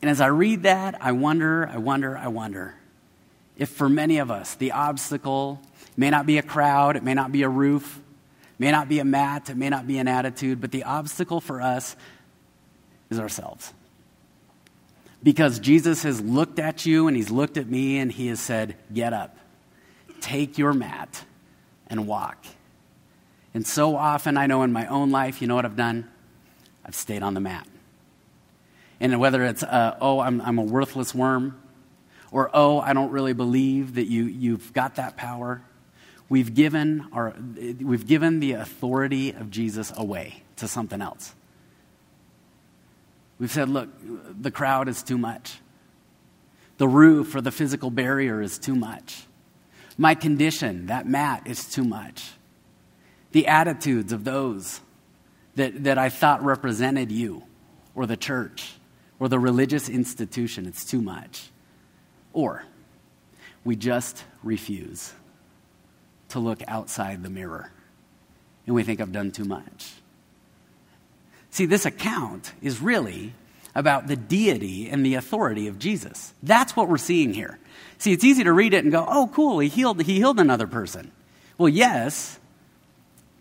And 0.00 0.10
as 0.10 0.20
I 0.20 0.28
read 0.28 0.62
that, 0.62 1.00
I 1.00 1.12
wonder, 1.12 1.68
I 1.68 1.76
wonder, 1.76 2.16
I 2.16 2.28
wonder 2.28 2.74
if 3.58 3.68
for 3.68 3.88
many 3.88 4.18
of 4.18 4.30
us, 4.30 4.54
the 4.54 4.72
obstacle 4.72 5.60
may 5.96 6.08
not 6.08 6.24
be 6.24 6.38
a 6.38 6.42
crowd, 6.42 6.96
it 6.96 7.02
may 7.02 7.12
not 7.12 7.30
be 7.30 7.42
a 7.42 7.48
roof, 7.48 8.00
may 8.58 8.70
not 8.70 8.88
be 8.88 8.98
a 8.98 9.04
mat, 9.04 9.50
it 9.50 9.56
may 9.56 9.68
not 9.68 9.86
be 9.86 9.98
an 9.98 10.08
attitude, 10.08 10.60
but 10.60 10.72
the 10.72 10.84
obstacle 10.84 11.40
for 11.40 11.60
us 11.60 11.94
is 13.10 13.20
ourselves. 13.20 13.72
Because 15.22 15.60
Jesus 15.60 16.02
has 16.02 16.20
looked 16.20 16.58
at 16.58 16.86
you 16.86 17.06
and 17.06 17.16
he's 17.16 17.30
looked 17.30 17.58
at 17.58 17.68
me 17.68 17.98
and 17.98 18.10
he 18.10 18.28
has 18.28 18.40
said, 18.40 18.76
Get 18.92 19.12
up, 19.12 19.36
take 20.20 20.56
your 20.56 20.72
mat, 20.72 21.22
and 21.86 22.08
walk. 22.08 22.44
And 23.54 23.66
so 23.66 23.96
often, 23.96 24.36
I 24.36 24.46
know 24.46 24.62
in 24.62 24.72
my 24.72 24.86
own 24.86 25.10
life, 25.10 25.42
you 25.42 25.48
know 25.48 25.54
what 25.54 25.64
I've 25.64 25.76
done? 25.76 26.10
I've 26.84 26.94
stayed 26.94 27.22
on 27.22 27.34
the 27.34 27.40
mat. 27.40 27.66
And 28.98 29.18
whether 29.20 29.44
it's, 29.44 29.62
uh, 29.62 29.96
oh, 30.00 30.20
I'm, 30.20 30.40
I'm 30.40 30.58
a 30.58 30.62
worthless 30.62 31.14
worm, 31.14 31.60
or 32.30 32.50
oh, 32.54 32.80
I 32.80 32.92
don't 32.92 33.10
really 33.10 33.34
believe 33.34 33.94
that 33.96 34.06
you, 34.06 34.24
you've 34.24 34.72
got 34.72 34.94
that 34.94 35.16
power, 35.16 35.62
we've 36.28 36.54
given, 36.54 37.08
our, 37.12 37.34
we've 37.80 38.06
given 38.06 38.40
the 38.40 38.52
authority 38.52 39.32
of 39.32 39.50
Jesus 39.50 39.92
away 39.96 40.42
to 40.56 40.66
something 40.66 41.02
else. 41.02 41.34
We've 43.38 43.50
said, 43.50 43.68
look, 43.68 43.88
the 44.40 44.50
crowd 44.50 44.88
is 44.88 45.02
too 45.02 45.18
much. 45.18 45.58
The 46.78 46.88
roof 46.88 47.34
or 47.34 47.40
the 47.40 47.50
physical 47.50 47.90
barrier 47.90 48.40
is 48.40 48.58
too 48.58 48.74
much. 48.74 49.24
My 49.98 50.14
condition, 50.14 50.86
that 50.86 51.06
mat, 51.06 51.42
is 51.46 51.68
too 51.68 51.84
much. 51.84 52.32
The 53.32 53.46
attitudes 53.46 54.12
of 54.12 54.24
those 54.24 54.80
that, 55.54 55.84
that 55.84 55.98
I 55.98 56.08
thought 56.08 56.44
represented 56.44 57.10
you 57.10 57.42
or 57.94 58.06
the 58.06 58.16
church 58.16 58.74
or 59.18 59.28
the 59.28 59.38
religious 59.38 59.88
institution. 59.88 60.66
It's 60.66 60.84
too 60.84 61.00
much. 61.00 61.50
Or 62.32 62.64
we 63.64 63.76
just 63.76 64.24
refuse 64.42 65.12
to 66.30 66.38
look 66.38 66.62
outside 66.66 67.22
the 67.22 67.30
mirror 67.30 67.70
and 68.66 68.74
we 68.74 68.82
think 68.82 69.00
I've 69.00 69.12
done 69.12 69.30
too 69.30 69.44
much. 69.44 69.92
See, 71.50 71.66
this 71.66 71.84
account 71.84 72.52
is 72.62 72.80
really 72.80 73.34
about 73.74 74.06
the 74.06 74.16
deity 74.16 74.88
and 74.88 75.04
the 75.04 75.14
authority 75.14 75.66
of 75.66 75.78
Jesus. 75.78 76.32
That's 76.42 76.74
what 76.74 76.88
we're 76.88 76.98
seeing 76.98 77.34
here. 77.34 77.58
See, 77.98 78.12
it's 78.12 78.24
easy 78.24 78.44
to 78.44 78.52
read 78.52 78.74
it 78.74 78.84
and 78.84 78.92
go, 78.92 79.06
oh, 79.08 79.30
cool, 79.32 79.58
he 79.58 79.68
healed, 79.68 80.02
he 80.02 80.14
healed 80.14 80.40
another 80.40 80.66
person. 80.66 81.10
Well, 81.58 81.68
yes, 81.68 82.38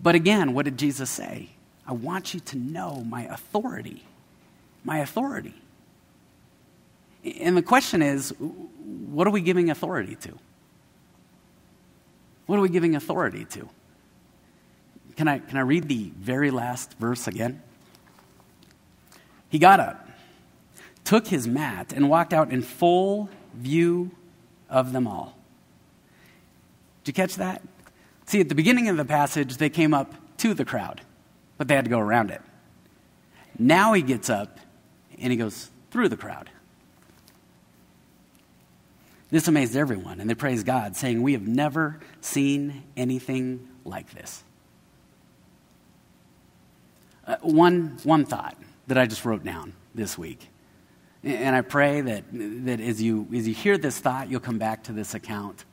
but 0.02 0.16
again, 0.16 0.54
what 0.54 0.66
did 0.66 0.78
Jesus 0.78 1.10
say? 1.10 1.50
I 1.86 1.94
want 1.94 2.34
you 2.34 2.40
to 2.40 2.58
know 2.58 3.04
my 3.08 3.24
authority. 3.26 4.04
My 4.84 5.00
authority. 5.00 5.54
And 7.40 7.56
the 7.56 7.62
question 7.62 8.02
is 8.02 8.34
what 8.40 9.28
are 9.28 9.32
we 9.32 9.42
giving 9.42 9.70
authority 9.70 10.16
to? 10.16 10.38
What 12.46 12.58
are 12.58 12.62
we 12.62 12.70
giving 12.70 12.96
authority 12.96 13.46
to? 13.46 13.70
Can 15.16 15.28
I, 15.28 15.40
can 15.40 15.58
I 15.58 15.62
read 15.62 15.88
the 15.88 16.12
very 16.18 16.52
last 16.52 16.98
verse 16.98 17.28
again? 17.28 17.62
He 19.50 19.60
got 19.60 19.80
up, 19.80 20.10
took 21.04 21.28
his 21.28 21.48
mat, 21.48 21.94
and 21.94 22.10
walked 22.10 22.34
out 22.34 22.52
in 22.52 22.62
full 22.62 23.30
view 23.54 24.12
of 24.70 24.94
them 24.94 25.08
all. 25.08 25.38
Did 27.04 27.18
you 27.18 27.24
catch 27.24 27.36
that? 27.36 27.62
See, 28.32 28.40
at 28.40 28.50
the 28.50 28.56
beginning 28.56 28.88
of 28.88 28.98
the 28.98 29.06
passage, 29.06 29.58
they 29.58 29.70
came 29.70 29.94
up 29.94 30.14
to 30.38 30.54
the 30.54 30.66
crowd 30.66 31.02
but 31.62 31.68
they 31.68 31.76
had 31.76 31.86
to 31.86 31.92
go 31.92 32.00
around 32.00 32.32
it. 32.32 32.42
Now 33.60 33.94
he 33.94 34.02
gets 34.02 34.32
up 34.32 34.60
and 35.20 35.30
he 35.30 35.38
goes 35.38 35.70
through 35.92 36.10
the 36.10 36.18
crowd. 36.18 36.50
This 39.30 39.48
amazed 39.48 39.76
everyone, 39.76 40.20
and 40.20 40.28
they 40.28 40.34
praised 40.34 40.66
God, 40.66 40.96
saying, 40.96 41.22
We 41.22 41.34
have 41.34 41.48
never 41.48 42.00
seen 42.20 42.82
anything 42.98 43.70
like 43.86 44.10
this. 44.16 44.44
Uh, 47.28 47.36
one, 47.42 48.00
one 48.02 48.26
thought 48.26 48.58
that 48.88 48.98
I 48.98 49.06
just 49.06 49.24
wrote 49.24 49.44
down 49.44 49.74
this 49.94 50.18
week. 50.18 50.50
And 51.24 51.56
I 51.56 51.62
pray 51.62 52.02
that, 52.02 52.24
that 52.32 52.82
as, 52.82 53.00
you, 53.00 53.28
as 53.36 53.48
you 53.48 53.54
hear 53.54 53.78
this 53.78 54.00
thought, 54.00 54.32
you'll 54.32 54.40
come 54.40 54.58
back 54.58 54.86
to 54.86 54.94
this 54.94 55.14
account. 55.14 55.64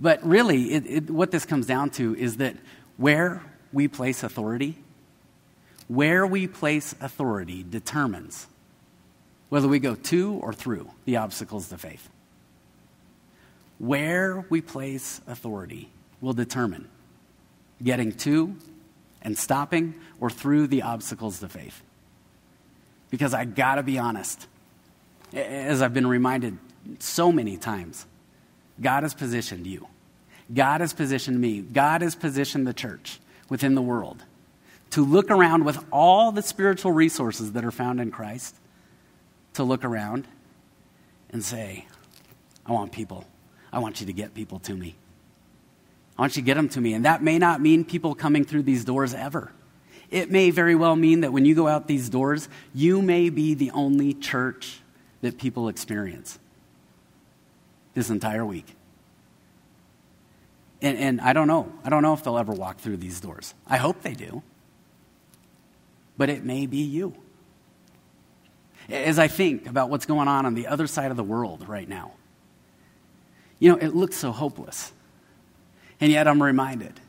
But 0.00 0.24
really, 0.26 0.72
it, 0.72 0.86
it, 0.86 1.10
what 1.10 1.30
this 1.30 1.44
comes 1.44 1.66
down 1.66 1.90
to 1.90 2.16
is 2.16 2.38
that 2.38 2.56
where 2.96 3.42
we 3.72 3.88
place 3.88 4.22
authority, 4.22 4.76
where 5.88 6.26
we 6.26 6.46
place 6.46 6.94
authority 7.00 7.64
determines 7.68 8.46
whether 9.48 9.68
we 9.68 9.78
go 9.78 9.94
to 9.94 10.34
or 10.42 10.52
through 10.52 10.90
the 11.04 11.16
obstacles 11.16 11.68
to 11.68 11.78
faith. 11.78 12.08
Where 13.78 14.44
we 14.48 14.60
place 14.60 15.20
authority 15.26 15.90
will 16.20 16.32
determine 16.32 16.88
getting 17.82 18.12
to 18.12 18.56
and 19.22 19.36
stopping 19.38 19.94
or 20.20 20.30
through 20.30 20.68
the 20.68 20.82
obstacles 20.82 21.40
to 21.40 21.48
faith. 21.48 21.82
Because 23.10 23.34
I 23.34 23.44
gotta 23.44 23.82
be 23.82 23.98
honest, 23.98 24.46
as 25.32 25.82
I've 25.82 25.94
been 25.94 26.06
reminded 26.06 26.58
so 26.98 27.30
many 27.30 27.56
times, 27.56 28.06
God 28.80 29.02
has 29.02 29.14
positioned 29.14 29.66
you. 29.66 29.86
God 30.52 30.80
has 30.80 30.92
positioned 30.92 31.40
me. 31.40 31.60
God 31.60 32.02
has 32.02 32.14
positioned 32.14 32.66
the 32.66 32.74
church 32.74 33.20
within 33.48 33.74
the 33.74 33.82
world 33.82 34.22
to 34.90 35.04
look 35.04 35.30
around 35.30 35.64
with 35.64 35.82
all 35.90 36.30
the 36.32 36.42
spiritual 36.42 36.92
resources 36.92 37.52
that 37.52 37.64
are 37.64 37.70
found 37.70 38.00
in 38.00 38.10
Christ, 38.10 38.54
to 39.54 39.64
look 39.64 39.84
around 39.84 40.28
and 41.30 41.44
say, 41.44 41.86
I 42.64 42.72
want 42.72 42.92
people. 42.92 43.24
I 43.72 43.80
want 43.80 44.00
you 44.00 44.06
to 44.06 44.12
get 44.12 44.34
people 44.34 44.60
to 44.60 44.74
me. 44.74 44.94
I 46.16 46.22
want 46.22 46.36
you 46.36 46.42
to 46.42 46.46
get 46.46 46.54
them 46.54 46.68
to 46.70 46.80
me. 46.80 46.94
And 46.94 47.04
that 47.04 47.22
may 47.22 47.38
not 47.38 47.60
mean 47.60 47.84
people 47.84 48.14
coming 48.14 48.44
through 48.44 48.62
these 48.62 48.84
doors 48.84 49.14
ever. 49.14 49.50
It 50.10 50.30
may 50.30 50.50
very 50.50 50.76
well 50.76 50.94
mean 50.94 51.22
that 51.22 51.32
when 51.32 51.44
you 51.44 51.56
go 51.56 51.66
out 51.66 51.88
these 51.88 52.08
doors, 52.08 52.48
you 52.72 53.02
may 53.02 53.30
be 53.30 53.54
the 53.54 53.72
only 53.72 54.14
church 54.14 54.80
that 55.22 55.38
people 55.38 55.68
experience 55.68 56.38
this 57.94 58.10
entire 58.10 58.44
week. 58.44 58.66
And, 60.82 60.98
and, 60.98 61.20
I 61.20 61.32
don't 61.32 61.48
know. 61.48 61.72
I 61.84 61.88
don't 61.88 62.02
know 62.02 62.12
if 62.12 62.22
they'll 62.22 62.36
ever 62.36 62.52
walk 62.52 62.78
through 62.78 62.98
these 62.98 63.20
doors. 63.20 63.54
I 63.66 63.78
hope 63.78 64.02
they 64.02 64.12
do. 64.12 64.42
But 66.18 66.28
it 66.28 66.44
may 66.44 66.66
be 66.66 66.78
you. 66.78 67.14
As 68.90 69.18
I 69.18 69.28
think 69.28 69.66
about 69.66 69.88
what's 69.88 70.04
going 70.04 70.28
on 70.28 70.44
on 70.44 70.54
the 70.54 70.66
other 70.66 70.86
side 70.86 71.10
of 71.10 71.16
the 71.16 71.24
world 71.24 71.66
right 71.66 71.88
now, 71.88 72.12
you 73.58 73.70
know, 73.70 73.78
it 73.78 73.94
looks 73.94 74.16
so 74.16 74.30
hopeless. 74.30 74.92
And 76.00 76.12
yet 76.12 76.28
I'm 76.28 76.42
reminded 76.42 77.00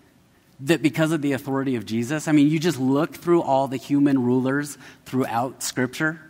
that 0.61 0.81
because 0.81 1.11
of 1.11 1.21
the 1.21 1.33
authority 1.33 1.75
of 1.75 1.85
Jesus, 1.85 2.27
I 2.27 2.31
mean, 2.31 2.49
you 2.49 2.59
just 2.59 2.79
look 2.79 3.13
through 3.13 3.41
all 3.41 3.67
the 3.67 3.77
human 3.77 4.23
rulers 4.23 4.77
throughout 5.05 5.61
Scripture, 5.61 6.21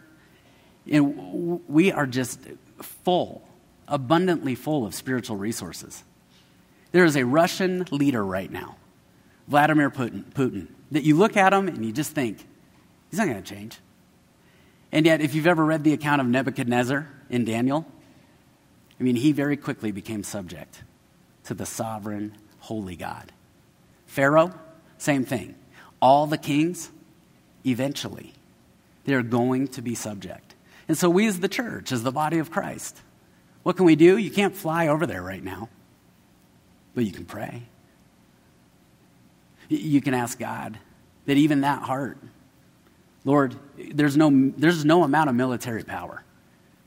and 0.91 1.61
we 1.67 1.91
are 1.91 2.07
just 2.07 2.39
full, 2.81 3.44
abundantly 3.87 4.55
full 4.55 4.85
of 4.85 4.95
spiritual 4.95 5.37
resources. 5.37 6.03
There 6.91 7.05
is 7.05 7.15
a 7.15 7.25
Russian 7.25 7.85
leader 7.91 8.23
right 8.23 8.51
now, 8.51 8.77
Vladimir 9.47 9.89
Putin, 9.89 10.23
Putin 10.31 10.67
that 10.91 11.03
you 11.03 11.15
look 11.15 11.35
at 11.35 11.53
him 11.53 11.67
and 11.67 11.85
you 11.85 11.91
just 11.91 12.11
think, 12.11 12.45
he's 13.09 13.19
not 13.19 13.27
going 13.27 13.41
to 13.41 13.55
change. 13.55 13.79
And 14.91 15.05
yet, 15.05 15.19
if 15.19 15.35
you've 15.35 15.47
ever 15.47 15.65
read 15.65 15.83
the 15.83 15.93
account 15.93 16.21
of 16.21 16.27
Nebuchadnezzar 16.27 17.07
in 17.29 17.43
Daniel, 17.43 17.85
I 18.99 19.03
mean, 19.03 19.17
he 19.17 19.31
very 19.31 19.57
quickly 19.57 19.91
became 19.91 20.23
subject 20.23 20.83
to 21.45 21.53
the 21.53 21.65
sovereign, 21.65 22.37
holy 22.59 22.95
God. 22.95 23.31
Pharaoh, 24.05 24.53
same 24.97 25.25
thing. 25.25 25.55
All 26.01 26.27
the 26.27 26.37
kings, 26.37 26.91
eventually, 27.65 28.33
they're 29.03 29.23
going 29.23 29.67
to 29.69 29.81
be 29.81 29.95
subject. 29.95 30.55
And 30.87 30.97
so, 30.97 31.09
we 31.09 31.27
as 31.27 31.39
the 31.39 31.49
church, 31.49 31.91
as 31.91 32.03
the 32.03 32.11
body 32.11 32.37
of 32.37 32.51
Christ, 32.51 33.01
what 33.65 33.75
can 33.75 33.85
we 33.85 33.95
do? 33.95 34.17
You 34.17 34.29
can't 34.29 34.55
fly 34.55 34.87
over 34.87 35.07
there 35.07 35.23
right 35.23 35.43
now, 35.43 35.69
but 36.93 37.03
you 37.03 37.11
can 37.11 37.25
pray. 37.25 37.63
You 39.67 39.99
can 40.01 40.13
ask 40.13 40.37
God 40.37 40.77
that 41.25 41.37
even 41.37 41.61
that 41.61 41.81
heart, 41.81 42.19
Lord, 43.23 43.55
there's 43.75 44.15
no, 44.15 44.51
there's 44.55 44.85
no 44.85 45.03
amount 45.03 45.29
of 45.29 45.35
military 45.35 45.83
power 45.83 46.23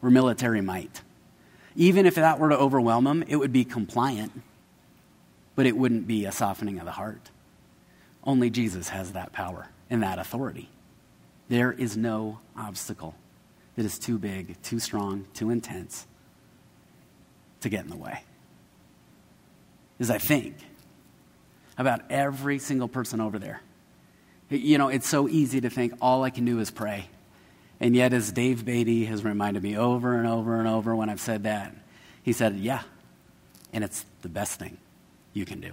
or 0.01 0.11
military 0.11 0.61
might 0.61 1.03
even 1.79 2.07
if 2.07 2.17
that 2.17 2.41
were 2.41 2.49
to 2.49 2.59
overwhelm 2.59 3.05
them, 3.05 3.25
it 3.29 3.37
would 3.37 3.53
be 3.53 3.65
compliant, 3.65 4.33
but 5.55 5.65
it 5.65 5.77
wouldn't 5.77 6.09
be 6.09 6.25
a 6.25 6.33
softening 6.33 6.81
of 6.81 6.85
the 6.85 6.91
heart. 6.91 7.31
Only 8.25 8.51
Jesus 8.51 8.89
has 8.89 9.13
that 9.13 9.33
power 9.33 9.69
and 9.89 10.03
that 10.03 10.19
authority. 10.19 10.71
There 11.49 11.71
is 11.71 11.97
no 11.97 12.41
obstacle 12.57 13.15
that 13.77 13.85
is 13.85 13.97
too 13.97 14.19
big, 14.19 14.61
too 14.61 14.81
strong, 14.81 15.27
too 15.35 15.51
intense 15.51 16.09
to 17.61 17.69
get 17.69 17.85
in 17.85 17.91
the 17.91 17.97
way. 17.97 18.23
As 20.01 20.11
I 20.11 20.19
think 20.19 20.57
about 21.77 22.03
every 22.11 22.59
single 22.59 22.89
person 22.89 23.21
over 23.21 23.39
there, 23.39 23.61
you 24.51 24.79
know, 24.79 24.89
it's 24.89 25.09
so 25.09 25.29
easy 25.29 25.61
to 25.61 25.71
think 25.71 25.95
all 26.01 26.25
I 26.25 26.31
can 26.31 26.45
do 26.45 26.59
is 26.61 26.71
pray. 26.71 27.09
And 27.81 27.95
yet, 27.95 28.13
as 28.13 28.33
Dave 28.33 28.65
Beatty 28.65 29.05
has 29.05 29.25
reminded 29.25 29.63
me 29.63 29.77
over 29.77 30.19
and 30.19 30.27
over 30.27 30.59
and 30.59 30.67
over 30.67 30.97
when 30.97 31.09
I've 31.09 31.21
said 31.21 31.45
that, 31.45 31.75
he 32.23 32.33
said, 32.33 32.57
Yeah, 32.57 32.83
and 33.73 33.85
it's 33.85 34.05
the 34.23 34.29
best 34.29 34.59
thing 34.59 34.79
you 35.33 35.45
can 35.45 35.61
do. 35.61 35.73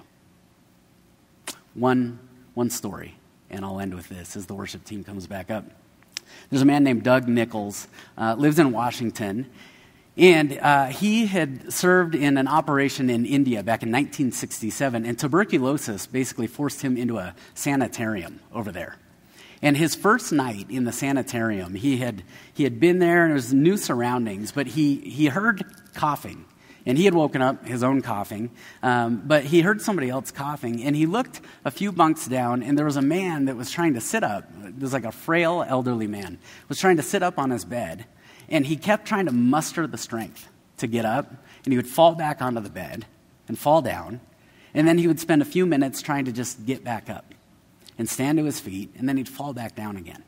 One, 1.74 2.19
one 2.54 2.69
story, 2.69 3.15
and 3.50 3.65
I'll 3.65 3.80
end 3.80 3.95
with 3.95 4.08
this 4.10 4.36
as 4.36 4.45
the 4.45 4.54
worship 4.54 4.86
team 4.86 5.04
comes 5.04 5.26
back 5.26 5.50
up. 5.50 5.65
There's 6.50 6.62
a 6.62 6.65
man 6.65 6.84
named 6.84 7.04
Doug 7.04 7.28
Nichols, 7.28 7.88
uh, 8.17 8.36
lives 8.38 8.60
in 8.60 8.71
Washington, 8.71 9.50
and 10.17 10.58
uh, 10.60 10.86
he 10.86 11.25
had 11.25 11.73
served 11.73 12.15
in 12.15 12.38
an 12.38 12.47
operation 12.47 13.10
in 13.10 13.25
India 13.25 13.63
back 13.63 13.84
in 13.84 13.89
1967, 13.89 15.06
and 15.06 15.19
tuberculosis 15.19 16.08
basically 16.08 16.47
forced 16.47 16.82
him 16.82 16.97
into 16.97 17.17
a 17.17 17.36
sanitarium 17.54 18.39
over 18.54 18.71
there. 18.71 18.97
And 19.62 19.75
his 19.75 19.95
first 19.95 20.32
night 20.32 20.67
in 20.69 20.84
the 20.84 20.91
sanitarium, 20.91 21.75
he 21.75 21.97
had, 21.97 22.23
he 22.54 22.63
had 22.63 22.80
been 22.80 22.99
there 22.99 23.23
and 23.23 23.32
it 23.32 23.36
was 23.36 23.54
new 23.54 23.78
surroundings, 23.78 24.51
but 24.51 24.67
he, 24.67 24.97
he 24.97 25.28
heard 25.28 25.63
coughing. 25.93 26.45
And 26.86 26.99
he 26.99 27.06
had 27.06 27.15
woken 27.15 27.41
up, 27.41 27.65
his 27.65 27.82
own 27.82 28.04
coughing, 28.04 28.51
um, 28.84 29.23
but 29.25 29.43
he 29.43 29.62
heard 29.62 29.82
somebody 29.82 30.10
else 30.10 30.30
coughing. 30.30 30.84
And 30.84 30.95
he 30.95 31.08
looked 31.08 31.41
a 31.65 31.71
few 31.71 31.91
bunks 31.91 32.28
down, 32.28 32.62
and 32.62 32.78
there 32.78 32.86
was 32.86 32.95
a 32.95 33.01
man 33.01 33.45
that 33.45 33.56
was 33.56 33.71
trying 33.71 33.95
to 33.95 34.01
sit 34.01 34.23
up. 34.23 34.47
It 34.63 34.80
was 34.80 34.93
like 34.93 35.04
a 35.04 35.12
frail, 35.12 35.65
elderly 35.67 36.06
man, 36.06 36.38
was 36.69 36.80
trying 36.80 36.97
to 36.97 37.04
sit 37.04 37.23
up 37.23 37.39
on 37.39 37.49
his 37.49 37.65
bed. 37.65 38.06
And 38.49 38.65
he 38.65 38.75
kept 38.77 39.08
trying 39.08 39.25
to 39.25 39.31
muster 39.31 39.88
the 39.88 39.97
strength 39.97 40.49
to 40.77 40.88
get 40.88 41.05
up, 41.05 41.29
and 41.63 41.73
he 41.73 41.77
would 41.77 41.88
fall 41.88 42.15
back 42.15 42.41
onto 42.41 42.60
the 42.60 42.69
bed 42.69 43.05
and 43.47 43.58
fall 43.58 43.81
down. 43.81 44.19
And 44.73 44.88
then 44.88 44.97
he 44.97 45.08
would 45.08 45.19
spend 45.19 45.41
a 45.41 45.45
few 45.45 45.65
minutes 45.65 46.01
trying 46.01 46.25
to 46.25 46.31
just 46.31 46.65
get 46.65 46.84
back 46.84 47.10
up 47.10 47.34
and 47.97 48.10
stand 48.10 48.38
to 48.38 48.45
his 48.45 48.60
feet, 48.60 48.93
and 48.97 49.08
then 49.08 49.17
he'd 49.17 49.29
fall 49.29 49.53
back 49.53 49.75
down 49.75 49.95
again. 49.95 50.23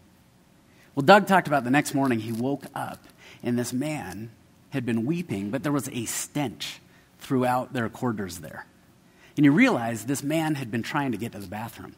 Well, 0.95 1.06
Doug 1.06 1.27
talked 1.27 1.47
about 1.47 1.63
the 1.63 1.69
next 1.69 1.93
morning 1.93 2.19
he 2.19 2.32
woke 2.32 2.65
up, 2.73 3.03
and 3.43 3.60
this 3.60 3.73
man 3.73 4.32
had 4.69 4.86
been 4.86 5.06
weeping, 5.06 5.51
but 5.51 5.63
there 5.63 5.71
was 5.71 5.89
a 5.89 6.06
stench 6.06 6.80
throughout 7.19 7.73
their 7.73 7.89
quarters 7.89 8.39
there. 8.39 8.65
And 9.36 9.45
he 9.45 9.49
realized 9.49 10.08
this 10.08 10.23
man 10.23 10.56
had 10.56 10.71
been 10.71 10.82
trying 10.82 11.12
to 11.12 11.17
get 11.17 11.34
to 11.34 11.39
the 11.39 11.47
bathroom 11.47 11.95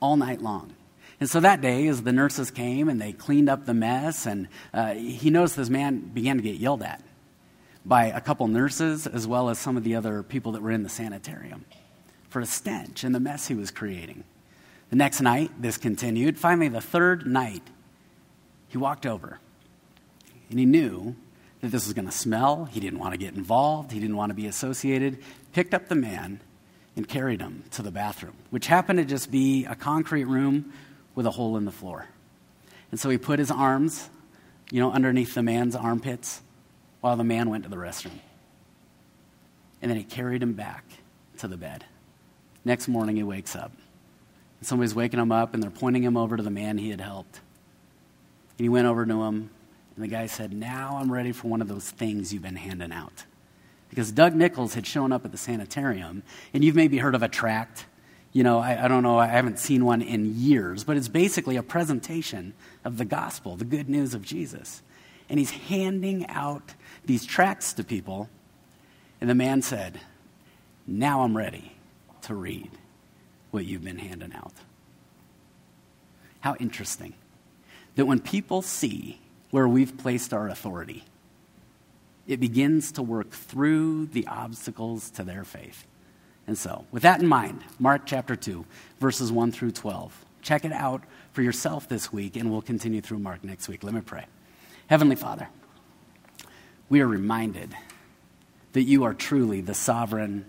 all 0.00 0.16
night 0.16 0.42
long. 0.42 0.74
And 1.18 1.30
so 1.30 1.40
that 1.40 1.60
day, 1.62 1.86
as 1.88 2.02
the 2.02 2.12
nurses 2.12 2.50
came 2.50 2.88
and 2.88 3.00
they 3.00 3.12
cleaned 3.12 3.48
up 3.48 3.64
the 3.64 3.74
mess, 3.74 4.26
and 4.26 4.48
uh, 4.74 4.94
he 4.94 5.30
noticed 5.30 5.56
this 5.56 5.70
man 5.70 5.98
began 6.00 6.36
to 6.36 6.42
get 6.42 6.56
yelled 6.56 6.82
at 6.82 7.02
by 7.86 8.06
a 8.06 8.20
couple 8.20 8.46
nurses 8.48 9.06
as 9.06 9.26
well 9.26 9.48
as 9.48 9.58
some 9.58 9.76
of 9.76 9.84
the 9.84 9.94
other 9.94 10.22
people 10.22 10.52
that 10.52 10.62
were 10.62 10.72
in 10.72 10.82
the 10.82 10.88
sanitarium 10.88 11.64
for 12.28 12.40
a 12.40 12.46
stench 12.46 13.04
and 13.04 13.14
the 13.14 13.20
mess 13.20 13.48
he 13.48 13.54
was 13.54 13.70
creating. 13.70 14.24
The 14.90 14.96
next 14.96 15.20
night, 15.20 15.50
this 15.58 15.78
continued. 15.78 16.36
Finally, 16.36 16.68
the 16.68 16.80
third 16.80 17.26
night, 17.26 17.62
he 18.68 18.76
walked 18.76 19.06
over 19.06 19.38
and 20.50 20.58
he 20.58 20.66
knew 20.66 21.16
that 21.60 21.68
this 21.68 21.86
was 21.86 21.94
going 21.94 22.06
to 22.06 22.12
smell. 22.12 22.66
He 22.66 22.80
didn't 22.80 22.98
want 22.98 23.12
to 23.12 23.18
get 23.18 23.34
involved, 23.34 23.92
he 23.92 24.00
didn't 24.00 24.16
want 24.16 24.30
to 24.30 24.34
be 24.34 24.46
associated. 24.46 25.18
Picked 25.52 25.72
up 25.72 25.88
the 25.88 25.94
man 25.94 26.40
and 26.94 27.08
carried 27.08 27.40
him 27.40 27.64
to 27.70 27.82
the 27.82 27.90
bathroom, 27.90 28.34
which 28.50 28.66
happened 28.66 28.98
to 28.98 29.04
just 29.04 29.30
be 29.30 29.64
a 29.64 29.74
concrete 29.74 30.24
room 30.24 30.72
with 31.16 31.26
a 31.26 31.32
hole 31.32 31.56
in 31.56 31.64
the 31.64 31.72
floor. 31.72 32.06
And 32.92 33.00
so 33.00 33.10
he 33.10 33.18
put 33.18 33.40
his 33.40 33.50
arms, 33.50 34.08
you 34.70 34.80
know, 34.80 34.92
underneath 34.92 35.34
the 35.34 35.42
man's 35.42 35.74
armpits 35.74 36.40
while 37.00 37.16
the 37.16 37.24
man 37.24 37.50
went 37.50 37.64
to 37.64 37.70
the 37.70 37.76
restroom. 37.76 38.20
And 39.82 39.90
then 39.90 39.98
he 39.98 40.04
carried 40.04 40.42
him 40.42 40.52
back 40.52 40.84
to 41.38 41.48
the 41.48 41.56
bed. 41.56 41.84
Next 42.64 42.86
morning, 42.86 43.16
he 43.16 43.22
wakes 43.22 43.56
up. 43.56 43.72
And 44.58 44.66
Somebody's 44.66 44.94
waking 44.94 45.20
him 45.20 45.32
up, 45.32 45.54
and 45.54 45.62
they're 45.62 45.70
pointing 45.70 46.02
him 46.02 46.16
over 46.16 46.36
to 46.36 46.42
the 46.42 46.50
man 46.50 46.78
he 46.78 46.90
had 46.90 47.00
helped. 47.00 47.40
And 48.58 48.64
he 48.64 48.68
went 48.68 48.86
over 48.86 49.04
to 49.04 49.22
him, 49.24 49.50
and 49.94 50.04
the 50.04 50.08
guy 50.08 50.26
said, 50.26 50.52
Now 50.52 50.98
I'm 51.00 51.12
ready 51.12 51.32
for 51.32 51.48
one 51.48 51.60
of 51.60 51.68
those 51.68 51.90
things 51.90 52.32
you've 52.32 52.42
been 52.42 52.56
handing 52.56 52.92
out. 52.92 53.24
Because 53.88 54.10
Doug 54.10 54.34
Nichols 54.34 54.74
had 54.74 54.86
shown 54.86 55.12
up 55.12 55.24
at 55.24 55.32
the 55.32 55.38
sanitarium, 55.38 56.22
and 56.52 56.64
you've 56.64 56.74
maybe 56.74 56.98
heard 56.98 57.14
of 57.14 57.22
a 57.22 57.28
tract. 57.28 57.86
You 58.36 58.42
know, 58.42 58.58
I, 58.58 58.84
I 58.84 58.88
don't 58.88 59.02
know, 59.02 59.18
I 59.18 59.28
haven't 59.28 59.58
seen 59.58 59.86
one 59.86 60.02
in 60.02 60.38
years, 60.38 60.84
but 60.84 60.98
it's 60.98 61.08
basically 61.08 61.56
a 61.56 61.62
presentation 61.62 62.52
of 62.84 62.98
the 62.98 63.06
gospel, 63.06 63.56
the 63.56 63.64
good 63.64 63.88
news 63.88 64.12
of 64.12 64.20
Jesus. 64.20 64.82
And 65.30 65.38
he's 65.38 65.52
handing 65.52 66.28
out 66.28 66.74
these 67.06 67.24
tracts 67.24 67.72
to 67.72 67.82
people, 67.82 68.28
and 69.22 69.30
the 69.30 69.34
man 69.34 69.62
said, 69.62 70.02
Now 70.86 71.22
I'm 71.22 71.34
ready 71.34 71.76
to 72.24 72.34
read 72.34 72.70
what 73.52 73.64
you've 73.64 73.84
been 73.84 74.00
handing 74.00 74.34
out. 74.34 74.52
How 76.40 76.56
interesting 76.56 77.14
that 77.94 78.04
when 78.04 78.20
people 78.20 78.60
see 78.60 79.18
where 79.50 79.66
we've 79.66 79.96
placed 79.96 80.34
our 80.34 80.46
authority, 80.46 81.04
it 82.26 82.38
begins 82.38 82.92
to 82.92 83.02
work 83.02 83.30
through 83.30 84.08
the 84.08 84.26
obstacles 84.26 85.08
to 85.12 85.22
their 85.22 85.42
faith. 85.42 85.86
And 86.46 86.56
so, 86.56 86.86
with 86.92 87.02
that 87.02 87.20
in 87.20 87.26
mind, 87.26 87.64
Mark 87.78 88.02
chapter 88.06 88.36
2, 88.36 88.64
verses 89.00 89.32
1 89.32 89.52
through 89.52 89.72
12. 89.72 90.24
Check 90.42 90.64
it 90.64 90.72
out 90.72 91.02
for 91.32 91.42
yourself 91.42 91.88
this 91.88 92.12
week, 92.12 92.36
and 92.36 92.50
we'll 92.50 92.62
continue 92.62 93.00
through 93.00 93.18
Mark 93.18 93.42
next 93.42 93.68
week. 93.68 93.82
Let 93.82 93.94
me 93.94 94.00
pray. 94.00 94.26
Heavenly 94.86 95.16
Father, 95.16 95.48
we 96.88 97.00
are 97.00 97.06
reminded 97.06 97.74
that 98.74 98.82
you 98.82 99.04
are 99.04 99.14
truly 99.14 99.60
the 99.60 99.74
sovereign, 99.74 100.44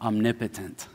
omnipotent, 0.00 0.88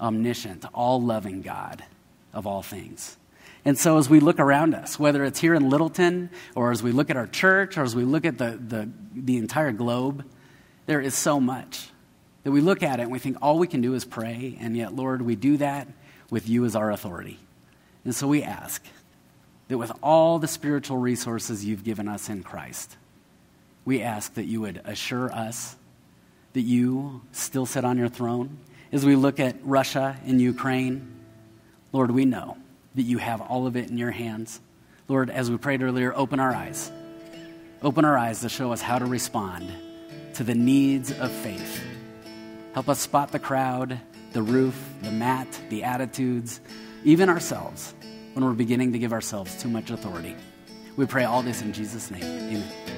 omniscient, 0.00 0.64
all 0.74 1.00
loving 1.00 1.42
God 1.42 1.84
of 2.32 2.46
all 2.46 2.62
things. 2.62 3.16
And 3.64 3.78
so, 3.78 3.98
as 3.98 4.10
we 4.10 4.18
look 4.18 4.40
around 4.40 4.74
us, 4.74 4.98
whether 4.98 5.22
it's 5.24 5.38
here 5.38 5.54
in 5.54 5.68
Littleton, 5.68 6.30
or 6.56 6.72
as 6.72 6.82
we 6.82 6.90
look 6.90 7.08
at 7.10 7.16
our 7.16 7.26
church, 7.28 7.78
or 7.78 7.82
as 7.82 7.94
we 7.94 8.04
look 8.04 8.24
at 8.24 8.38
the, 8.38 8.58
the, 8.60 8.88
the 9.14 9.36
entire 9.36 9.72
globe, 9.72 10.24
there 10.86 11.00
is 11.00 11.14
so 11.14 11.38
much 11.38 11.90
that 12.46 12.52
we 12.52 12.60
look 12.60 12.84
at 12.84 13.00
it 13.00 13.02
and 13.02 13.10
we 13.10 13.18
think 13.18 13.38
all 13.42 13.58
we 13.58 13.66
can 13.66 13.80
do 13.80 13.94
is 13.94 14.04
pray, 14.04 14.56
and 14.60 14.76
yet, 14.76 14.94
Lord, 14.94 15.20
we 15.20 15.34
do 15.34 15.56
that 15.56 15.88
with 16.30 16.48
you 16.48 16.64
as 16.64 16.76
our 16.76 16.92
authority. 16.92 17.40
And 18.04 18.14
so 18.14 18.28
we 18.28 18.44
ask 18.44 18.84
that 19.66 19.78
with 19.78 19.90
all 20.00 20.38
the 20.38 20.46
spiritual 20.46 20.96
resources 20.96 21.64
you've 21.64 21.82
given 21.82 22.06
us 22.06 22.28
in 22.28 22.44
Christ, 22.44 22.96
we 23.84 24.00
ask 24.00 24.34
that 24.34 24.44
you 24.44 24.60
would 24.60 24.80
assure 24.84 25.32
us 25.32 25.74
that 26.52 26.60
you 26.60 27.20
still 27.32 27.66
sit 27.66 27.84
on 27.84 27.98
your 27.98 28.08
throne. 28.08 28.58
As 28.92 29.04
we 29.04 29.16
look 29.16 29.40
at 29.40 29.56
Russia 29.64 30.16
and 30.24 30.40
Ukraine, 30.40 31.16
Lord, 31.90 32.12
we 32.12 32.26
know 32.26 32.58
that 32.94 33.02
you 33.02 33.18
have 33.18 33.40
all 33.40 33.66
of 33.66 33.74
it 33.74 33.90
in 33.90 33.98
your 33.98 34.12
hands. 34.12 34.60
Lord, 35.08 35.30
as 35.30 35.50
we 35.50 35.56
prayed 35.56 35.82
earlier, 35.82 36.14
open 36.14 36.38
our 36.38 36.54
eyes. 36.54 36.92
Open 37.82 38.04
our 38.04 38.16
eyes 38.16 38.42
to 38.42 38.48
show 38.48 38.70
us 38.70 38.80
how 38.80 39.00
to 39.00 39.04
respond 39.04 39.68
to 40.34 40.44
the 40.44 40.54
needs 40.54 41.10
of 41.10 41.32
faith. 41.32 41.82
Help 42.76 42.90
us 42.90 43.00
spot 43.00 43.32
the 43.32 43.38
crowd, 43.38 43.98
the 44.32 44.42
roof, 44.42 44.78
the 45.00 45.10
mat, 45.10 45.48
the 45.70 45.82
attitudes, 45.82 46.60
even 47.04 47.30
ourselves 47.30 47.94
when 48.34 48.44
we're 48.44 48.52
beginning 48.52 48.92
to 48.92 48.98
give 48.98 49.14
ourselves 49.14 49.62
too 49.62 49.70
much 49.70 49.88
authority. 49.88 50.36
We 50.94 51.06
pray 51.06 51.24
all 51.24 51.40
this 51.40 51.62
in 51.62 51.72
Jesus' 51.72 52.10
name. 52.10 52.22
Amen. 52.22 52.96